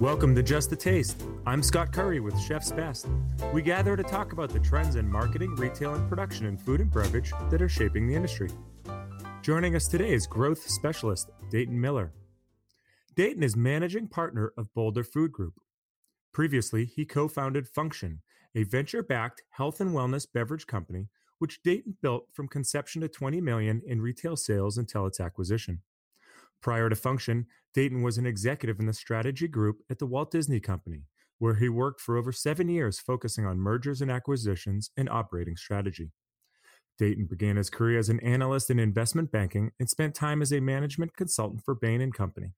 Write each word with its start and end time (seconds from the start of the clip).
Welcome 0.00 0.34
to 0.36 0.42
Just 0.42 0.72
a 0.72 0.76
Taste. 0.76 1.22
I'm 1.44 1.62
Scott 1.62 1.92
Curry 1.92 2.20
with 2.20 2.40
Chef's 2.40 2.72
Best. 2.72 3.06
We 3.52 3.60
gather 3.60 3.98
to 3.98 4.02
talk 4.02 4.32
about 4.32 4.48
the 4.48 4.58
trends 4.58 4.96
in 4.96 5.06
marketing, 5.06 5.54
retail, 5.56 5.92
and 5.92 6.08
production 6.08 6.46
in 6.46 6.56
food 6.56 6.80
and 6.80 6.90
beverage 6.90 7.34
that 7.50 7.60
are 7.60 7.68
shaping 7.68 8.06
the 8.06 8.14
industry. 8.14 8.48
Joining 9.42 9.76
us 9.76 9.86
today 9.86 10.14
is 10.14 10.26
growth 10.26 10.66
specialist 10.70 11.28
Dayton 11.50 11.78
Miller. 11.78 12.14
Dayton 13.14 13.42
is 13.42 13.56
managing 13.56 14.08
partner 14.08 14.54
of 14.56 14.72
Boulder 14.72 15.04
Food 15.04 15.32
Group. 15.32 15.60
Previously, 16.32 16.86
he 16.86 17.04
co 17.04 17.28
founded 17.28 17.68
Function, 17.68 18.22
a 18.54 18.62
venture 18.62 19.02
backed 19.02 19.42
health 19.50 19.82
and 19.82 19.90
wellness 19.90 20.26
beverage 20.32 20.66
company, 20.66 21.08
which 21.40 21.62
Dayton 21.62 21.98
built 22.00 22.24
from 22.32 22.48
conception 22.48 23.02
to 23.02 23.08
20 23.08 23.42
million 23.42 23.82
in 23.86 24.00
retail 24.00 24.36
sales 24.36 24.78
until 24.78 25.04
its 25.04 25.20
acquisition. 25.20 25.82
Prior 26.60 26.88
to 26.88 26.96
Function, 26.96 27.46
Dayton 27.72 28.02
was 28.02 28.18
an 28.18 28.26
executive 28.26 28.78
in 28.80 28.86
the 28.86 28.92
strategy 28.92 29.48
group 29.48 29.78
at 29.88 29.98
the 29.98 30.06
Walt 30.06 30.30
Disney 30.30 30.60
Company, 30.60 31.04
where 31.38 31.54
he 31.54 31.68
worked 31.68 32.00
for 32.00 32.16
over 32.16 32.32
seven 32.32 32.68
years 32.68 32.98
focusing 32.98 33.46
on 33.46 33.58
mergers 33.58 34.02
and 34.02 34.10
acquisitions 34.10 34.90
and 34.96 35.08
operating 35.08 35.56
strategy. 35.56 36.10
Dayton 36.98 37.26
began 37.26 37.56
his 37.56 37.70
career 37.70 37.98
as 37.98 38.10
an 38.10 38.20
analyst 38.20 38.68
in 38.68 38.78
investment 38.78 39.32
banking 39.32 39.70
and 39.80 39.88
spent 39.88 40.14
time 40.14 40.42
as 40.42 40.52
a 40.52 40.60
management 40.60 41.16
consultant 41.16 41.64
for 41.64 41.74
Bain 41.74 42.12
Company. 42.12 42.52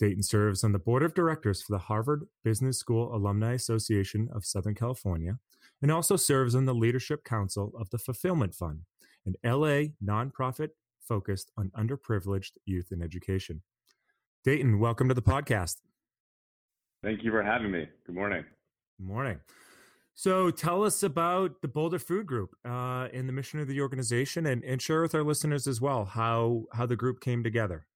Dayton 0.00 0.24
serves 0.24 0.64
on 0.64 0.72
the 0.72 0.78
board 0.80 1.04
of 1.04 1.14
directors 1.14 1.62
for 1.62 1.72
the 1.72 1.78
Harvard 1.78 2.26
Business 2.42 2.78
School 2.78 3.14
Alumni 3.14 3.52
Association 3.52 4.28
of 4.34 4.44
Southern 4.44 4.74
California 4.74 5.38
and 5.80 5.92
also 5.92 6.16
serves 6.16 6.56
on 6.56 6.64
the 6.64 6.74
leadership 6.74 7.22
council 7.24 7.72
of 7.78 7.88
the 7.90 7.98
Fulfillment 7.98 8.54
Fund, 8.54 8.80
an 9.24 9.36
LA 9.44 9.92
nonprofit 10.04 10.70
focused 11.06 11.50
on 11.56 11.70
underprivileged 11.76 12.52
youth 12.64 12.92
in 12.92 13.02
education. 13.02 13.62
Dayton, 14.44 14.78
welcome 14.78 15.08
to 15.08 15.14
the 15.14 15.22
podcast. 15.22 15.76
Thank 17.02 17.22
you 17.22 17.30
for 17.30 17.42
having 17.42 17.70
me. 17.70 17.86
Good 18.06 18.14
morning. 18.14 18.44
Good 18.98 19.06
morning. 19.06 19.40
So 20.14 20.50
tell 20.50 20.82
us 20.82 21.02
about 21.02 21.60
the 21.60 21.68
Boulder 21.68 21.98
Food 21.98 22.26
Group 22.26 22.56
uh, 22.64 23.08
and 23.12 23.28
the 23.28 23.32
mission 23.32 23.60
of 23.60 23.68
the 23.68 23.80
organization, 23.82 24.46
and, 24.46 24.64
and 24.64 24.80
share 24.80 25.02
with 25.02 25.14
our 25.14 25.22
listeners 25.22 25.66
as 25.66 25.80
well 25.80 26.06
how 26.06 26.64
how 26.72 26.86
the 26.86 26.96
group 26.96 27.20
came 27.20 27.42
together. 27.42 27.86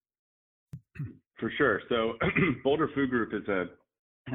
For 1.38 1.50
sure. 1.56 1.80
So 1.88 2.14
Boulder 2.64 2.90
Food 2.94 3.08
Group 3.08 3.32
is 3.32 3.48
a 3.48 3.64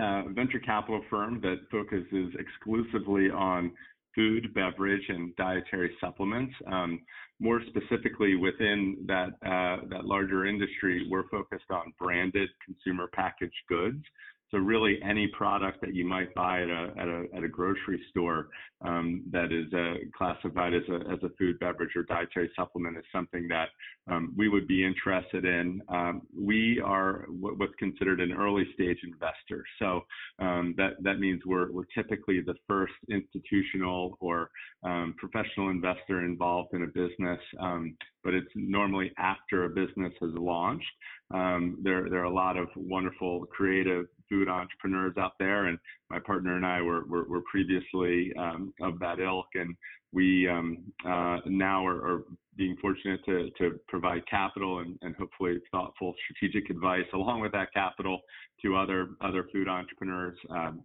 uh, 0.02 0.24
venture 0.30 0.60
capital 0.60 1.02
firm 1.10 1.40
that 1.42 1.58
focuses 1.70 2.34
exclusively 2.40 3.30
on 3.30 3.72
food, 4.16 4.54
beverage, 4.54 5.04
and 5.10 5.36
dietary 5.36 5.96
supplements. 6.02 6.54
Um, 6.72 7.02
more 7.40 7.62
specifically, 7.68 8.36
within 8.36 9.06
that 9.08 9.30
uh, 9.46 9.86
that 9.90 10.06
larger 10.06 10.46
industry, 10.46 11.06
we're 11.10 11.28
focused 11.30 11.70
on 11.70 11.94
branded 12.00 12.50
consumer 12.66 13.08
packaged 13.14 13.54
goods. 13.68 14.04
So 14.52 14.60
really, 14.60 15.00
any 15.04 15.28
product 15.28 15.82
that 15.82 15.96
you 15.96 16.06
might 16.06 16.34
buy 16.36 16.62
at 16.62 16.70
a 16.70 16.94
at 16.98 17.08
a, 17.08 17.26
at 17.36 17.44
a 17.44 17.48
grocery 17.48 18.02
store 18.12 18.50
um, 18.82 19.24
that 19.32 19.52
is 19.52 19.74
uh, 19.74 20.06
classified 20.16 20.74
as 20.74 20.84
a 20.90 21.12
as 21.12 21.20
a 21.24 21.30
food, 21.38 21.60
beverage, 21.60 21.96
or 21.96 22.04
dietary 22.04 22.52
supplement 22.56 22.98
is 22.98 23.04
something 23.12 23.48
that 23.48 23.70
um, 24.10 24.34
we 24.38 24.48
would 24.48 24.68
be 24.68 24.86
interested 24.86 25.46
in. 25.46 25.82
Um, 25.90 26.22
we 26.38 26.80
are 26.84 27.26
what's 27.30 27.74
considered 27.80 28.22
an 28.22 28.34
early 28.34 28.66
stage 28.76 29.00
investor. 29.04 29.64
So 29.80 30.02
um, 30.40 30.76
that 30.78 31.02
that 31.02 31.20
means 31.20 31.42
we're 31.46 31.72
we're 31.72 31.86
typically 31.96 32.42
the 32.42 32.56
first 32.68 32.94
institutional 33.10 34.16
or 34.20 34.52
um, 34.84 35.16
professional 35.18 35.70
investor 35.70 36.24
involved 36.24 36.74
in 36.74 36.84
a 36.84 36.88
business, 36.88 37.40
um, 37.60 37.98
but 38.24 38.36
it's 38.36 38.52
normally 38.54 39.12
after 39.18 39.66
a 39.66 39.70
business 39.70 40.14
has 40.22 40.32
launched. 40.36 40.86
There, 41.32 42.10
there 42.10 42.20
are 42.20 42.26
a 42.26 42.34
lot 42.34 42.58
of 42.58 42.68
wonderful 42.76 43.46
creative 43.48 44.06
food 44.30 44.48
entrepreneurs 44.48 45.16
out 45.18 45.34
there, 45.40 45.66
and 45.66 45.78
my 46.10 46.20
partner 46.20 46.56
and 46.56 46.66
I 46.66 46.82
were, 46.82 47.06
were, 47.06 47.26
were 47.26 47.42
previously 47.50 48.34
um, 48.38 48.74
of 48.82 49.00
that 49.00 49.20
ilk, 49.20 49.48
and 49.56 49.76
we 50.14 50.48
um, 50.48 50.80
uh, 51.06 51.40
now 51.46 51.86
are, 51.86 52.08
are, 52.08 52.24
being 52.58 52.78
fortunate 52.82 53.20
to, 53.26 53.50
to 53.58 53.78
provide 53.90 54.26
capital 54.30 54.80
and, 54.80 54.98
and 55.02 55.14
hopefully 55.18 55.60
thoughtful 55.72 56.14
strategic 56.24 56.70
advice 56.70 57.04
along 57.14 57.42
with 57.42 57.52
that 57.52 57.68
capital 57.74 58.22
to 58.62 58.78
other 58.78 59.10
other 59.20 59.50
food 59.52 59.68
entrepreneurs 59.68 60.38
um, 60.50 60.82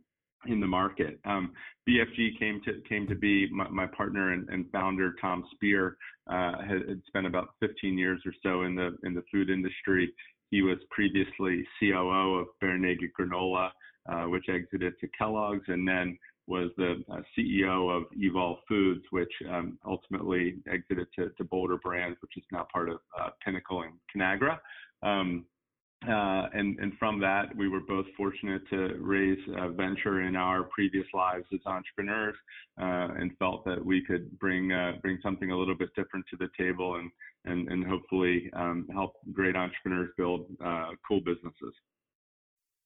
in 0.47 0.59
the 0.59 0.67
market. 0.67 1.21
Um, 1.25 1.53
BFG 1.89 2.39
came 2.39 2.61
to 2.65 2.81
came 2.89 3.07
to 3.07 3.15
be 3.15 3.49
my, 3.53 3.69
my 3.69 3.87
partner 3.87 4.33
and, 4.33 4.49
and, 4.49 4.71
founder 4.73 5.15
Tom 5.21 5.45
Spear 5.55 5.97
uh, 6.29 6.59
had, 6.59 6.89
had, 6.89 7.03
spent 7.07 7.27
about 7.27 7.51
15 7.61 7.97
years 7.99 8.21
or 8.25 8.33
so 8.43 8.63
in 8.63 8.75
the 8.75 8.97
in 9.05 9.15
the 9.15 9.23
food 9.31 9.51
industry. 9.51 10.13
He 10.51 10.63
was 10.63 10.79
previously 10.91 11.65
COO 11.79 12.41
of 12.41 12.47
Bear 12.61 12.79
Naked 12.79 13.11
Granola, 13.19 13.71
uh, 14.09 14.25
which 14.25 14.49
exited 14.49 14.95
to 15.01 15.09
Kellogg's, 15.17 15.65
and 15.69 15.87
then 15.87 16.19
was 16.47 16.71
the 16.77 17.03
uh, 17.11 17.21
CEO 17.39 17.97
of 17.97 18.05
Evol 18.19 18.57
Foods, 18.69 19.05
which 19.11 19.33
um, 19.49 19.79
ultimately 19.87 20.57
exited 20.69 21.07
to, 21.17 21.31
to, 21.39 21.45
Boulder 21.45 21.77
Brands, 21.77 22.19
which 22.21 22.37
is 22.37 22.43
now 22.51 22.67
part 22.73 22.89
of 22.89 22.99
uh, 23.21 23.31
Pinnacle 23.45 23.83
and 23.83 23.93
Conagra. 24.13 24.59
Um, 25.03 25.47
and, 26.03 26.79
and, 26.79 26.93
from 26.99 27.21
that, 27.21 27.55
we 27.57 27.69
were 27.69 27.81
both 27.81 28.07
fortunate 28.17 28.63
to 28.71 28.97
raise 28.99 29.39
a 29.57 29.69
venture 29.69 30.23
in 30.23 30.35
our 30.35 30.65
previous 30.65 31.07
lives 31.13 31.45
as 31.53 31.61
entrepreneurs, 31.67 32.37
uh, 32.81 33.09
and 33.19 33.37
felt 33.39 33.65
that 33.67 33.85
we 33.85 34.03
could 34.05 34.39
bring 34.39 34.73
uh, 34.73 34.93
bring 35.03 35.19
something 35.23 35.51
a 35.51 35.57
little 35.57 35.75
bit 35.75 35.91
different 35.95 36.25
to 36.31 36.37
the 36.37 36.49
table, 36.59 36.97
and 36.97 37.11
and, 37.45 37.69
and 37.69 37.87
hopefully 37.87 38.51
um, 38.55 38.87
help 38.93 39.15
great 39.33 39.57
entrepreneurs 39.57 40.11
build 40.17 40.47
uh, 40.65 40.91
cool 41.07 41.21
businesses. 41.21 41.75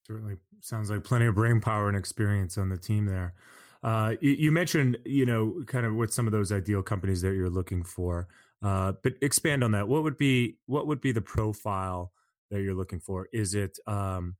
Certainly, 0.07 0.37
sounds 0.61 0.91
like 0.91 1.05
plenty 1.05 1.27
of 1.27 1.35
brain 1.35 1.61
power 1.61 1.89
and 1.89 1.97
experience 1.97 2.59
on 2.59 2.69
the 2.69 2.77
team 2.77 3.07
there. 3.07 3.35
Uh, 3.83 4.15
you, 4.21 4.33
you, 4.33 4.53
mentioned, 4.53 4.97
you 5.05 5.27
know, 5.27 5.63
kind 5.67 5.85
of 5.85 5.95
what 5.95 6.13
some 6.13 6.27
of 6.27 6.33
those 6.33 6.51
ideal 6.51 6.83
companies 6.83 7.21
that 7.21 7.35
you're 7.35 7.51
looking 7.51 7.83
for, 7.83 8.29
uh, 8.63 8.93
but 9.03 9.13
expand 9.21 9.63
on 9.63 9.73
that. 9.73 9.89
What 9.89 10.03
would 10.03 10.17
be 10.17 10.57
what 10.67 10.87
would 10.87 11.01
be 11.01 11.13
the 11.13 11.21
profile? 11.21 12.13
That 12.51 12.63
you're 12.63 12.75
looking 12.75 13.01
for? 13.01 13.29
Is 13.33 13.55
it, 13.55 13.79
um, 13.87 14.37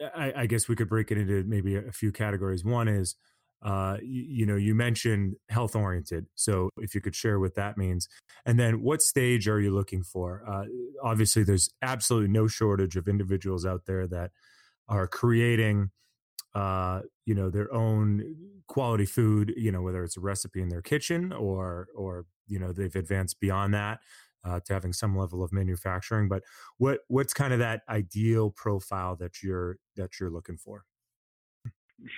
I, 0.00 0.32
I, 0.36 0.46
guess 0.46 0.68
we 0.68 0.76
could 0.76 0.88
break 0.88 1.10
it 1.10 1.18
into 1.18 1.44
maybe 1.44 1.76
a 1.76 1.92
few 1.92 2.12
categories. 2.12 2.64
One 2.64 2.88
is, 2.88 3.16
uh, 3.62 3.96
you, 4.02 4.22
you, 4.28 4.46
know, 4.46 4.56
you 4.56 4.74
mentioned 4.74 5.36
health 5.48 5.74
oriented. 5.74 6.26
So 6.34 6.68
if 6.78 6.94
you 6.94 7.00
could 7.00 7.14
share 7.14 7.40
what 7.40 7.54
that 7.54 7.78
means. 7.78 8.08
And 8.44 8.58
then 8.58 8.82
what 8.82 9.00
stage 9.00 9.48
are 9.48 9.60
you 9.60 9.70
looking 9.70 10.02
for? 10.02 10.42
Uh, 10.46 10.64
obviously, 11.02 11.44
there's 11.44 11.70
absolutely 11.80 12.28
no 12.28 12.46
shortage 12.46 12.96
of 12.96 13.08
individuals 13.08 13.64
out 13.64 13.86
there 13.86 14.06
that 14.08 14.32
are 14.86 15.06
creating, 15.06 15.90
uh, 16.54 17.00
you 17.24 17.34
know, 17.34 17.48
their 17.48 17.72
own 17.72 18.36
quality 18.68 19.06
food, 19.06 19.54
you 19.56 19.72
know, 19.72 19.80
whether 19.80 20.04
it's 20.04 20.18
a 20.18 20.20
recipe 20.20 20.60
in 20.60 20.68
their 20.68 20.82
kitchen 20.82 21.32
or, 21.32 21.88
or, 21.94 22.26
you 22.46 22.58
know, 22.58 22.70
they've 22.70 22.94
advanced 22.94 23.40
beyond 23.40 23.72
that 23.72 24.00
uh, 24.44 24.60
to 24.66 24.72
having 24.72 24.92
some 24.92 25.16
level 25.16 25.42
of 25.42 25.52
manufacturing. 25.52 26.28
But 26.28 26.42
what 26.78 27.00
what's 27.08 27.32
kind 27.32 27.52
of 27.52 27.58
that 27.60 27.82
ideal 27.88 28.50
profile 28.50 29.16
that 29.16 29.42
you're 29.42 29.78
that 29.96 30.20
you're 30.20 30.30
looking 30.30 30.56
for? 30.56 30.84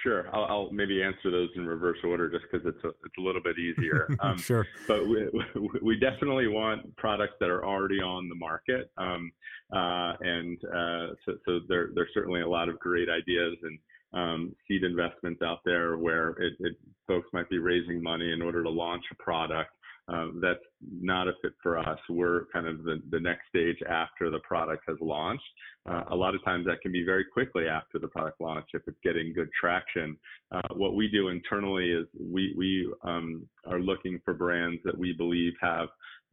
Sure, 0.03 0.35
I'll, 0.35 0.45
I'll 0.45 0.73
maybe 0.73 1.03
answer 1.03 1.31
those 1.31 1.51
in 1.55 1.67
reverse 1.67 1.99
order 2.03 2.31
just 2.31 2.45
because 2.51 2.67
it's 2.67 2.83
a 2.83 2.89
it's 2.89 3.19
a 3.19 3.21
little 3.21 3.43
bit 3.43 3.59
easier. 3.59 4.09
Um, 4.21 4.39
sure, 4.39 4.67
but 4.89 5.07
we, 5.07 5.29
we 5.83 6.01
definitely 6.01 6.49
want 6.49 6.97
products 6.97 7.35
that 7.41 7.51
are 7.51 7.65
already 7.65 8.01
on 8.01 8.29
the 8.29 8.35
market, 8.35 8.91
um, 8.97 9.31
uh, 9.73 10.15
and 10.21 10.59
uh, 10.65 11.07
so, 11.25 11.33
so 11.45 11.61
there 11.69 11.91
there's 11.95 12.09
certainly 12.15 12.41
a 12.41 12.49
lot 12.49 12.69
of 12.69 12.79
great 12.79 13.09
ideas 13.11 13.57
and 13.63 13.79
um, 14.15 14.57
seed 14.67 14.83
investments 14.83 15.43
out 15.43 15.59
there 15.65 15.99
where 15.99 16.31
it, 16.31 16.55
it, 16.61 16.77
folks 17.07 17.29
might 17.33 17.49
be 17.51 17.59
raising 17.59 18.03
money 18.03 18.33
in 18.33 18.41
order 18.41 18.63
to 18.63 18.71
launch 18.71 19.05
a 19.13 19.23
product 19.23 19.71
um, 20.09 20.41
that's 20.41 20.61
not 21.01 21.29
a 21.29 21.33
fit 21.43 21.53
for 21.63 21.79
us. 21.79 21.99
We're 22.09 22.47
kind 22.53 22.67
of 22.67 22.85
the, 22.85 23.03
the 23.11 23.21
next 23.21 23.49
stage 23.49 23.77
after 23.89 24.31
the 24.31 24.39
product 24.41 24.85
has 24.87 24.97
launched. 25.01 25.43
Uh, 25.89 26.03
a 26.11 26.17
lot 26.17 26.35
of 26.35 26.45
times 26.45 26.67
that 26.67 26.81
can 26.81 26.93
be 26.93 27.05
very 27.05 27.25
quickly 27.25 27.67
after 27.67 27.99
the 27.99 28.09
product 28.09 28.41
launch 28.41 28.67
if 28.75 28.83
it's 28.87 28.99
getting 29.03 29.33
good 29.33 29.49
traction. 29.59 30.17
Uh, 30.53 30.75
what 30.75 30.95
we 30.95 31.09
do 31.09 31.29
internally 31.29 31.91
is 31.91 32.07
we, 32.19 32.55
we 32.57 32.93
um, 33.03 33.47
are 33.67 33.81
looking 33.81 34.21
for 34.25 34.35
brands 34.35 34.81
that 34.85 34.97
we 34.97 35.13
believe 35.13 35.53
have 35.61 35.89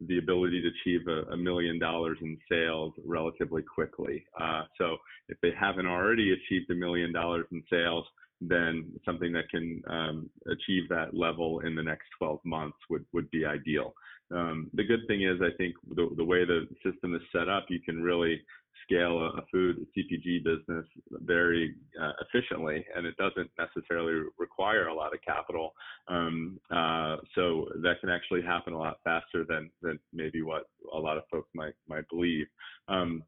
the 0.08 0.18
ability 0.18 0.60
to 0.60 0.68
achieve 0.68 1.06
a, 1.08 1.32
a 1.32 1.36
million 1.36 1.78
dollars 1.78 2.18
in 2.20 2.36
sales 2.50 2.92
relatively 3.04 3.62
quickly. 3.62 4.24
Uh, 4.40 4.62
so 4.78 4.96
if 5.28 5.36
they 5.40 5.52
haven't 5.58 5.86
already 5.86 6.32
achieved 6.32 6.70
a 6.70 6.74
million 6.74 7.12
dollars 7.12 7.46
in 7.52 7.62
sales, 7.70 8.04
then 8.40 8.92
something 9.04 9.32
that 9.32 9.48
can 9.50 9.82
um, 9.88 10.30
achieve 10.50 10.88
that 10.88 11.14
level 11.14 11.60
in 11.60 11.74
the 11.74 11.82
next 11.82 12.06
12 12.18 12.40
months 12.44 12.76
would, 12.90 13.04
would 13.12 13.30
be 13.30 13.44
ideal. 13.44 13.94
Um, 14.34 14.70
the 14.74 14.84
good 14.84 15.00
thing 15.06 15.22
is, 15.22 15.40
I 15.40 15.56
think 15.56 15.74
the, 15.94 16.08
the 16.16 16.24
way 16.24 16.44
the 16.44 16.66
system 16.84 17.14
is 17.14 17.22
set 17.32 17.48
up, 17.48 17.66
you 17.68 17.80
can 17.80 18.02
really 18.02 18.40
scale 18.84 19.18
a, 19.18 19.38
a 19.38 19.44
food 19.50 19.86
CPG 19.96 20.44
business 20.44 20.86
very 21.10 21.74
uh, 22.00 22.12
efficiently, 22.20 22.84
and 22.94 23.06
it 23.06 23.16
doesn't 23.16 23.50
necessarily 23.58 24.28
require 24.38 24.88
a 24.88 24.94
lot 24.94 25.14
of 25.14 25.20
capital. 25.26 25.72
Um, 26.08 26.58
uh, 26.70 27.16
so 27.34 27.66
that 27.82 28.00
can 28.00 28.10
actually 28.10 28.42
happen 28.42 28.72
a 28.72 28.78
lot 28.78 28.98
faster 29.04 29.44
than, 29.48 29.70
than 29.82 29.98
maybe 30.12 30.42
what 30.42 30.64
a 30.92 30.98
lot 30.98 31.16
of 31.16 31.24
folks 31.30 31.48
might 31.54 31.74
might 31.88 32.08
believe. 32.08 32.46
Um, 32.88 33.22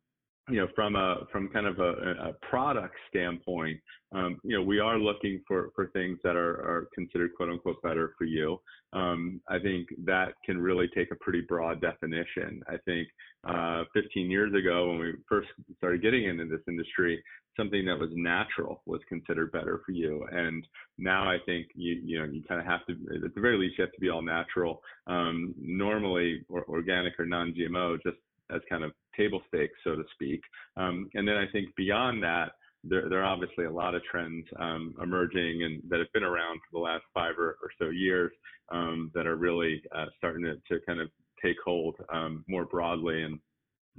you 0.49 0.61
know, 0.61 0.69
from 0.75 0.95
a 0.95 1.27
from 1.33 1.49
kind 1.49 1.67
of 1.67 1.81
a, 1.81 1.91
a 2.29 2.33
product 2.49 2.95
standpoint, 3.09 3.81
um, 4.15 4.39
you 4.45 4.57
know, 4.57 4.63
we 4.63 4.79
are 4.79 4.99
looking 4.99 5.43
for 5.47 5.71
for 5.75 5.89
things 5.89 6.19
that 6.23 6.37
are 6.37 6.55
are 6.61 6.89
considered 6.95 7.35
quote 7.37 7.51
unquote 7.51 7.83
better 7.83 8.15
for 8.17 8.25
you. 8.25 8.61
Um, 8.93 9.41
I 9.49 9.59
think 9.59 9.89
that 10.05 10.35
can 10.45 10.59
really 10.59 10.89
take 10.95 11.11
a 11.11 11.17
pretty 11.17 11.41
broad 11.41 11.81
definition. 11.81 12.63
I 12.69 12.77
think 12.85 13.09
uh, 13.47 13.85
15 13.93 14.31
years 14.31 14.55
ago, 14.55 14.91
when 14.91 15.01
we 15.01 15.13
first 15.29 15.49
started 15.79 16.03
getting 16.03 16.25
into 16.25 16.47
this 16.47 16.63
industry, 16.69 17.23
something 17.57 17.85
that 17.87 17.99
was 17.99 18.11
natural 18.15 18.83
was 18.87 19.01
considered 19.09 19.51
better 19.51 19.81
for 19.85 19.93
you. 19.93 20.25
And 20.31 20.65
now 20.97 21.29
I 21.29 21.39
think 21.45 21.67
you 21.75 22.01
you 22.05 22.21
know 22.21 22.25
you 22.25 22.45
kind 22.45 22.61
of 22.61 22.67
have 22.67 22.87
to 22.87 22.93
at 23.27 23.35
the 23.35 23.41
very 23.41 23.59
least 23.59 23.79
you 23.79 23.85
have 23.85 23.93
to 23.95 24.01
be 24.01 24.11
all 24.11 24.23
natural. 24.23 24.81
Um, 25.09 25.57
normally 25.59 26.45
or 26.49 26.65
organic 26.69 27.19
or 27.19 27.27
non-GMO 27.27 28.01
just 28.05 28.19
as 28.55 28.61
kind 28.69 28.85
of 28.85 28.93
table 29.17 29.43
stakes, 29.49 29.79
so 29.85 29.97
to 29.97 30.05
speak. 30.13 30.41
Um, 30.77 31.09
and 31.15 31.27
then 31.27 31.37
I 31.37 31.47
think 31.51 31.75
beyond 31.77 32.23
that, 32.23 32.53
there, 32.85 33.09
there, 33.09 33.21
are 33.21 33.33
obviously 33.33 33.65
a 33.65 33.71
lot 33.71 33.95
of 33.95 34.03
trends 34.05 34.47
um, 34.59 34.95
emerging 35.03 35.65
and 35.65 35.83
that 35.89 35.99
have 35.99 36.13
been 36.13 36.23
around 36.23 36.61
for 36.61 36.79
the 36.79 36.85
last 36.85 37.05
five 37.13 37.35
or, 37.39 37.59
or 37.63 37.71
so 37.79 37.89
years 37.89 38.33
um, 38.71 39.11
that 39.15 39.27
are 39.27 39.37
really 39.37 39.83
uh, 39.95 40.07
starting 40.19 40.45
to, 40.45 40.55
to, 40.69 40.81
kind 40.87 41.01
of 41.01 41.09
take 41.45 41.57
hold 41.65 41.97
um, 42.13 42.45
more 42.49 42.65
broadly. 42.65 43.23
And 43.23 43.39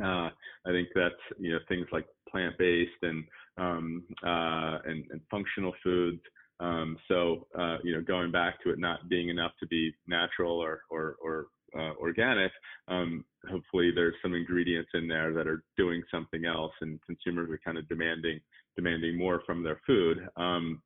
uh, 0.01 0.29
I 0.65 0.71
think 0.71 0.89
that's 0.95 1.15
you 1.39 1.53
know 1.53 1.59
things 1.67 1.87
like 1.91 2.05
plant-based 2.29 2.91
and 3.01 3.23
um, 3.57 4.03
uh, 4.23 4.79
and, 4.85 5.05
and, 5.11 5.21
functional 5.31 5.73
foods. 5.83 6.21
Um, 6.59 6.97
so 7.07 7.47
uh, 7.57 7.77
you 7.83 7.93
know, 7.93 8.01
going 8.01 8.31
back 8.31 8.61
to 8.63 8.71
it 8.71 8.79
not 8.79 9.09
being 9.09 9.29
enough 9.29 9.51
to 9.59 9.67
be 9.67 9.93
natural 10.07 10.59
or 10.59 10.81
or, 10.89 11.15
or 11.21 11.47
uh, 11.77 11.93
organic, 11.99 12.51
um, 12.87 13.23
hopefully 13.49 13.91
there's 13.93 14.15
some 14.21 14.33
ingredients 14.33 14.89
in 14.93 15.07
there 15.07 15.33
that 15.33 15.47
are 15.47 15.63
doing 15.77 16.01
something 16.11 16.45
else, 16.45 16.73
and 16.81 16.99
consumers 17.05 17.49
are 17.49 17.59
kind 17.63 17.77
of 17.77 17.87
demanding 17.87 18.39
demanding 18.75 19.17
more 19.17 19.41
from 19.45 19.63
their 19.63 19.81
food. 19.87 20.27
Um, 20.37 20.81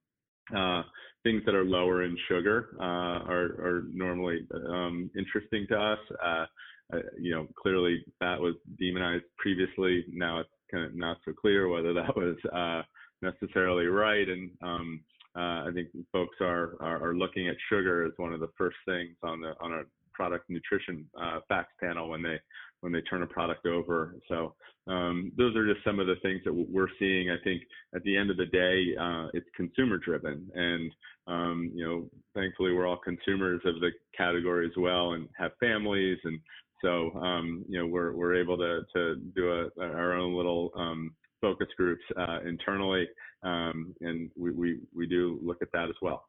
uh, 0.55 0.81
things 1.23 1.43
that 1.45 1.55
are 1.55 1.63
lower 1.63 2.03
in 2.03 2.17
sugar 2.27 2.69
uh, 2.79 3.23
are, 3.29 3.45
are, 3.59 3.83
normally 3.93 4.47
um, 4.69 5.09
interesting 5.15 5.67
to 5.69 5.77
us. 5.77 5.99
Uh, 6.23 6.45
uh, 6.93 6.99
you 7.19 7.33
know, 7.33 7.47
clearly 7.61 8.03
that 8.19 8.39
was 8.39 8.55
demonized 8.79 9.23
previously. 9.37 10.05
Now 10.11 10.39
it's 10.39 10.49
kind 10.71 10.83
of 10.83 10.95
not 10.95 11.17
so 11.25 11.31
clear 11.33 11.67
whether 11.67 11.93
that 11.93 12.15
was 12.15 12.35
uh, 12.53 12.81
necessarily 13.21 13.85
right. 13.85 14.27
And 14.27 14.51
um, 14.61 15.01
uh, 15.35 15.67
I 15.67 15.69
think 15.73 15.89
folks 16.11 16.35
are, 16.41 16.75
are, 16.81 17.09
are 17.09 17.15
looking 17.15 17.47
at 17.47 17.55
sugar 17.69 18.05
as 18.05 18.11
one 18.17 18.33
of 18.33 18.39
the 18.39 18.49
first 18.57 18.77
things 18.85 19.15
on 19.23 19.41
the 19.41 19.53
on 19.61 19.73
a 19.73 19.83
product 20.13 20.49
nutrition 20.49 21.05
uh, 21.21 21.39
facts 21.47 21.73
panel 21.81 22.09
when 22.09 22.21
they 22.21 22.39
when 22.81 22.91
they 22.91 23.01
turn 23.01 23.21
a 23.21 23.27
product 23.27 23.65
over. 23.65 24.15
So 24.27 24.55
um, 24.87 25.31
those 25.37 25.55
are 25.55 25.71
just 25.71 25.85
some 25.85 25.99
of 25.99 26.07
the 26.07 26.15
things 26.23 26.41
that 26.45 26.53
we're 26.53 26.89
seeing. 26.99 27.29
I 27.29 27.37
think 27.43 27.61
at 27.95 28.03
the 28.03 28.17
end 28.17 28.31
of 28.31 28.37
the 28.37 28.47
day, 28.47 28.95
uh, 28.99 29.27
it's 29.33 29.47
consumer 29.55 29.97
driven, 29.97 30.49
and 30.55 30.91
um, 31.27 31.71
you 31.75 31.85
know, 31.85 32.09
thankfully 32.33 32.73
we're 32.73 32.87
all 32.87 32.97
consumers 32.97 33.61
of 33.65 33.79
the 33.79 33.91
category 34.17 34.65
as 34.65 34.73
well, 34.77 35.13
and 35.13 35.29
have 35.37 35.51
families, 35.59 36.17
and 36.23 36.39
so 36.83 37.11
um, 37.19 37.63
you 37.69 37.79
know 37.79 37.85
we're 37.85 38.13
we're 38.13 38.35
able 38.35 38.57
to 38.57 38.81
to 38.93 39.15
do 39.35 39.51
a, 39.51 39.83
our 39.83 40.13
own 40.13 40.35
little 40.35 40.71
um, 40.75 41.13
focus 41.39 41.67
groups 41.77 42.03
uh, 42.17 42.39
internally, 42.47 43.07
um, 43.43 43.93
and 44.01 44.29
we, 44.35 44.51
we 44.51 44.79
we 44.95 45.07
do 45.07 45.39
look 45.43 45.61
at 45.61 45.71
that 45.73 45.89
as 45.89 45.95
well. 46.01 46.25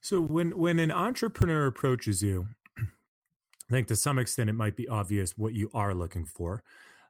So 0.00 0.20
when 0.20 0.56
when 0.56 0.78
an 0.78 0.90
entrepreneur 0.90 1.66
approaches 1.66 2.22
you, 2.22 2.48
I 2.78 3.72
think 3.72 3.88
to 3.88 3.96
some 3.96 4.18
extent 4.18 4.50
it 4.50 4.54
might 4.54 4.76
be 4.76 4.88
obvious 4.88 5.36
what 5.36 5.54
you 5.54 5.70
are 5.74 5.94
looking 5.94 6.24
for. 6.24 6.62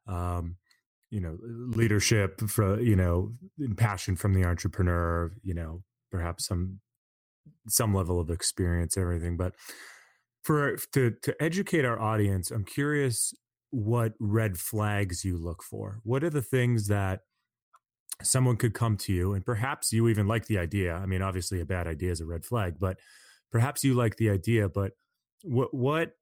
Um, 0.07 0.57
you 1.11 1.21
know, 1.21 1.39
leadership 1.43 2.41
for 2.43 2.81
you 2.81 2.97
know, 2.97 3.33
passion 3.77 4.17
from 4.17 4.35
the 4.35 4.45
entrepreneur. 4.45 5.33
You 5.43 5.55
know, 5.55 5.83
perhaps 6.11 6.47
some 6.47 6.81
some 7.69 7.95
level 7.95 8.21
of 8.21 8.31
experience, 8.31 8.97
everything. 8.97 9.37
But 9.37 9.55
for 10.43 10.77
to 10.93 11.13
to 11.23 11.43
educate 11.43 11.85
our 11.85 12.01
audience, 12.01 12.51
I'm 12.51 12.65
curious 12.65 13.35
what 13.71 14.15
red 14.19 14.59
flags 14.59 15.25
you 15.25 15.37
look 15.37 15.63
for. 15.63 16.01
What 16.03 16.25
are 16.25 16.31
the 16.31 16.43
things 16.43 16.89
that 16.89 17.21
someone 18.23 18.57
could 18.57 18.75
come 18.75 18.97
to 18.97 19.13
you 19.13 19.35
and 19.35 19.45
perhaps 19.45 19.93
you 19.93 20.09
even 20.09 20.27
like 20.27 20.47
the 20.47 20.59
idea. 20.59 20.95
I 20.95 21.07
mean 21.07 21.23
obviously 21.23 21.61
a 21.61 21.67
bad 21.67 21.87
idea 21.87 22.13
is 22.13 22.21
a 22.21 22.27
red 22.27 22.45
flag 22.45 22.77
but 22.79 22.99
perhaps 23.51 23.85
you 23.85 23.95
like 23.95 24.17
the 24.17 24.31
idea 24.31 24.69
but 24.69 24.93
what 25.43 25.73
what 25.75 26.13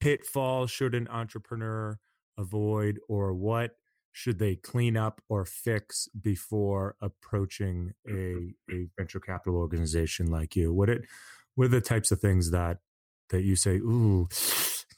pitfall 0.00 0.66
should 0.66 0.94
an 0.94 1.08
entrepreneur 1.08 1.98
avoid 2.38 3.00
or 3.08 3.34
what 3.34 3.72
should 4.12 4.38
they 4.38 4.56
clean 4.56 4.96
up 4.96 5.20
or 5.28 5.44
fix 5.44 6.08
before 6.20 6.96
approaching 7.00 7.92
a, 8.08 8.52
a 8.70 8.88
venture 8.96 9.20
capital 9.20 9.56
organization 9.56 10.26
like 10.30 10.56
you? 10.56 10.72
What 10.72 10.88
it 10.88 11.02
what 11.54 11.66
are 11.66 11.68
the 11.68 11.80
types 11.80 12.10
of 12.10 12.20
things 12.20 12.50
that 12.50 12.78
that 13.30 13.42
you 13.42 13.56
say 13.56 13.76
ooh 13.76 14.28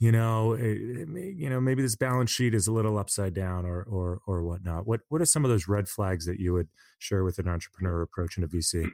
you 0.00 0.10
know, 0.10 0.54
it, 0.54 0.62
it 0.62 1.08
you 1.36 1.50
know, 1.50 1.60
maybe 1.60 1.82
this 1.82 1.94
balance 1.94 2.30
sheet 2.30 2.54
is 2.54 2.66
a 2.66 2.72
little 2.72 2.98
upside 2.98 3.34
down 3.34 3.66
or 3.66 3.82
or 3.82 4.20
or 4.26 4.42
whatnot. 4.42 4.86
What 4.86 5.02
what 5.10 5.20
are 5.20 5.26
some 5.26 5.44
of 5.44 5.50
those 5.50 5.68
red 5.68 5.88
flags 5.88 6.24
that 6.24 6.40
you 6.40 6.54
would 6.54 6.68
share 6.98 7.22
with 7.22 7.38
an 7.38 7.46
entrepreneur 7.46 8.02
approaching 8.02 8.42
a 8.42 8.48
VC? 8.48 8.90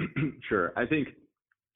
Sure, 0.48 0.72
I 0.76 0.86
think 0.86 1.08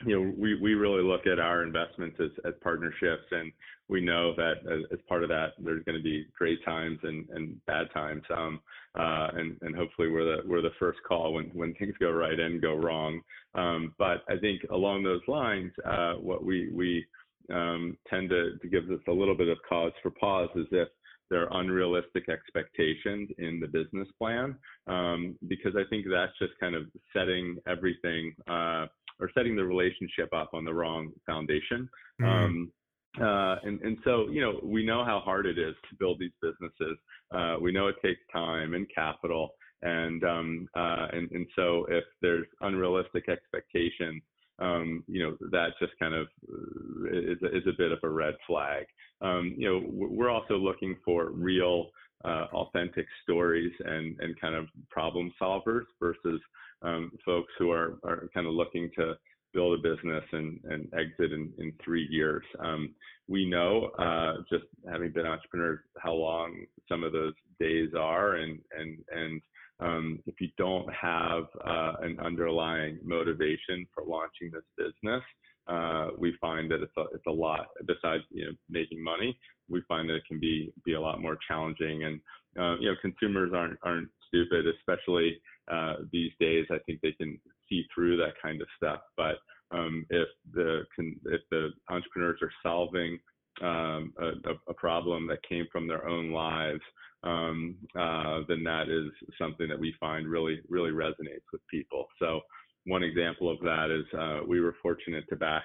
you 0.07 0.19
know 0.19 0.33
we 0.39 0.59
we 0.59 0.73
really 0.73 1.03
look 1.03 1.27
at 1.27 1.39
our 1.39 1.63
investments 1.63 2.17
as 2.21 2.31
as 2.47 2.55
partnerships, 2.63 3.25
and 3.33 3.53
we 3.89 4.01
know 4.01 4.35
that 4.37 4.55
as, 4.67 4.81
as 4.91 4.99
part 5.07 5.23
of 5.23 5.29
that, 5.29 5.49
there's 5.59 5.85
going 5.85 5.99
to 5.99 6.03
be 6.03 6.27
great 6.37 6.65
times 6.65 6.99
and 7.03 7.29
and 7.29 7.63
bad 7.67 7.89
times. 7.93 8.23
Um, 8.35 8.61
uh, 8.99 9.29
and 9.35 9.59
and 9.61 9.77
hopefully 9.77 10.09
we're 10.09 10.25
the 10.25 10.49
we're 10.49 10.63
the 10.63 10.71
first 10.79 11.01
call 11.07 11.35
when 11.35 11.51
when 11.53 11.75
things 11.75 11.95
go 12.01 12.11
right 12.11 12.41
and 12.41 12.63
go 12.63 12.77
wrong. 12.77 13.21
Um, 13.55 13.95
but 13.99 14.23
I 14.27 14.39
think 14.39 14.63
along 14.71 15.03
those 15.03 15.21
lines, 15.29 15.71
uh, 15.85 16.15
what 16.15 16.47
we 16.47 16.71
we 16.73 17.05
um, 17.53 17.97
tend 18.09 18.31
to, 18.31 18.59
to 18.59 18.69
give 18.69 18.85
us 18.91 19.01
a 19.09 19.13
little 19.13 19.37
bit 19.37 19.49
of 19.49 19.59
cause 19.69 19.93
for 20.03 20.11
pause 20.11 20.49
is 20.57 20.67
if 20.71 20.89
there 21.31 21.43
are 21.43 21.61
unrealistic 21.61 22.29
expectations 22.29 23.31
in 23.39 23.59
the 23.61 23.67
business 23.67 24.09
plan, 24.19 24.57
um, 24.87 25.37
because 25.49 25.75
I 25.77 25.83
think 25.89 26.07
that's 26.11 26.39
just 26.39 26.53
kind 26.61 26.75
of 26.75 26.85
setting 27.17 27.57
everything 27.67 28.35
uh, 28.49 28.87
or 29.21 29.31
setting 29.35 29.57
the 29.57 29.65
relationship 29.65 30.33
up 30.35 30.51
on 30.53 30.65
the 30.65 30.75
wrong 30.75 31.11
foundation. 31.27 31.89
Mm-hmm. 32.21 32.25
Um, 32.25 32.73
uh, 33.21 33.57
and, 33.63 33.81
and 33.83 33.97
so, 34.05 34.29
you 34.29 34.41
know, 34.41 34.61
we 34.63 34.85
know 34.85 35.05
how 35.05 35.21
hard 35.21 35.47
it 35.47 35.59
is 35.59 35.75
to 35.89 35.97
build 35.99 36.19
these 36.19 36.33
businesses. 36.43 36.99
Uh, 37.33 37.57
we 37.61 37.73
know 37.73 37.87
it 37.87 37.97
takes 38.03 38.21
time 38.33 38.75
and 38.75 38.87
capital. 38.93 39.51
And, 39.83 40.25
um, 40.25 40.69
uh, 40.77 41.07
and, 41.13 41.31
and 41.31 41.47
so 41.55 41.87
if 41.89 42.05
there's 42.23 42.47
unrealistic 42.61 43.29
expectations, 43.29 44.23
um, 44.59 45.05
you 45.09 45.23
know, 45.23 45.37
that 45.51 45.71
just 45.81 45.93
kind 45.99 46.15
of 46.15 46.29
uh, 46.49 47.11
is, 47.11 47.39
is 47.43 47.67
a 47.67 47.77
bit 47.77 47.93
of 47.93 47.99
a 48.03 48.09
red 48.09 48.35
flag. 48.47 48.87
Um, 49.21 49.55
you 49.57 49.69
know, 49.69 49.83
we're 49.89 50.31
also 50.31 50.57
looking 50.57 50.97
for 51.05 51.31
real, 51.31 51.91
uh, 52.25 52.47
authentic 52.55 53.07
stories 53.23 53.73
and, 53.85 54.19
and 54.21 54.41
kind 54.41 54.55
of 54.55 54.67
problem 54.91 55.33
solvers 55.41 55.85
versus 56.01 56.41
um, 56.83 57.13
folks 57.25 57.53
who 57.59 57.71
are, 57.71 57.99
are 58.05 58.29
kind 58.33 58.47
of 58.47 58.55
looking 58.55 58.91
to 58.97 59.15
build 59.53 59.79
a 59.79 59.83
business 59.83 60.25
and, 60.33 60.61
and 60.65 60.93
exit 60.95 61.33
in, 61.33 61.53
in 61.59 61.73
three 61.83 62.07
years. 62.11 62.45
Um, 62.59 62.95
we 63.29 63.47
know, 63.47 63.87
uh, 63.99 64.43
just 64.51 64.65
having 64.91 65.13
been 65.13 65.27
entrepreneurs, 65.27 65.81
how 65.99 66.13
long 66.13 66.65
some 66.89 67.05
of 67.05 67.13
those 67.13 67.35
days 67.59 67.91
are, 67.99 68.35
and 68.35 68.59
and 68.79 68.99
and 69.15 69.41
um, 69.81 70.21
if 70.27 70.41
you 70.41 70.49
don't 70.57 70.89
have 70.93 71.45
uh, 71.67 71.95
an 72.01 72.19
underlying 72.21 72.99
motivation 73.03 73.87
for 73.95 74.05
launching 74.07 74.51
this 74.53 74.65
business, 74.77 75.23
uh, 75.67 76.09
we 76.19 76.37
find 76.41 76.71
that 76.71 76.83
it's 76.83 76.97
a, 76.97 77.05
it's 77.15 77.27
a 77.27 77.33
lot. 77.33 77.67
Besides, 77.87 78.23
you 78.31 78.47
know, 78.47 78.53
making 78.69 79.03
money, 79.03 79.37
we 79.69 79.83
find 79.89 80.09
that 80.09 80.17
it 80.17 80.27
can 80.29 80.39
be 80.39 80.73
be 80.85 80.93
a 80.95 81.01
lot 81.01 81.21
more 81.21 81.39
challenging. 81.49 82.05
And 82.05 82.21
uh, 82.59 82.77
you 82.81 82.91
know, 82.91 82.97
consumers 83.01 83.53
aren't 83.55 83.79
aren't 83.83 84.11
stupid, 84.29 84.67
especially 84.79 85.41
uh, 85.71 85.97
these 86.13 86.33
days. 86.39 86.67
I 86.71 86.79
think 86.87 87.01
they 87.01 87.13
can 87.13 87.41
see 87.69 87.85
through 87.95 88.17
that 88.19 88.35
kind 88.43 88.61
of 88.61 88.69
stuff. 88.77 89.01
But 89.17 89.37
um, 89.71 90.07
if 90.11 90.29
the 90.53 90.83
if 91.27 91.41
the 91.51 91.71
entrepreneurs 91.89 92.41
are 92.43 92.53
solving 92.63 93.19
um, 93.63 94.13
a, 94.19 94.53
a, 94.69 94.75
problem 94.75 95.27
that 95.29 95.39
came 95.49 95.67
from 95.71 95.87
their 95.87 96.09
own 96.09 96.33
lives, 96.33 96.81
um, 97.23 97.77
uh, 97.99 98.41
then 98.49 98.65
that 98.65 98.89
is 98.89 99.11
something 99.39 99.69
that 99.69 99.79
we 99.79 99.95
find 100.01 100.29
really, 100.29 100.61
really 100.69 100.91
resonates 100.91 101.47
with 101.53 101.63
people. 101.71 102.07
So 102.19 102.41
one 102.87 103.03
example 103.03 103.51
of 103.51 103.61
that 103.61 103.91
is 103.91 104.05
uh, 104.19 104.41
we 104.47 104.61
were 104.61 104.75
fortunate 104.83 105.25
to 105.31 105.37
back 105.37 105.65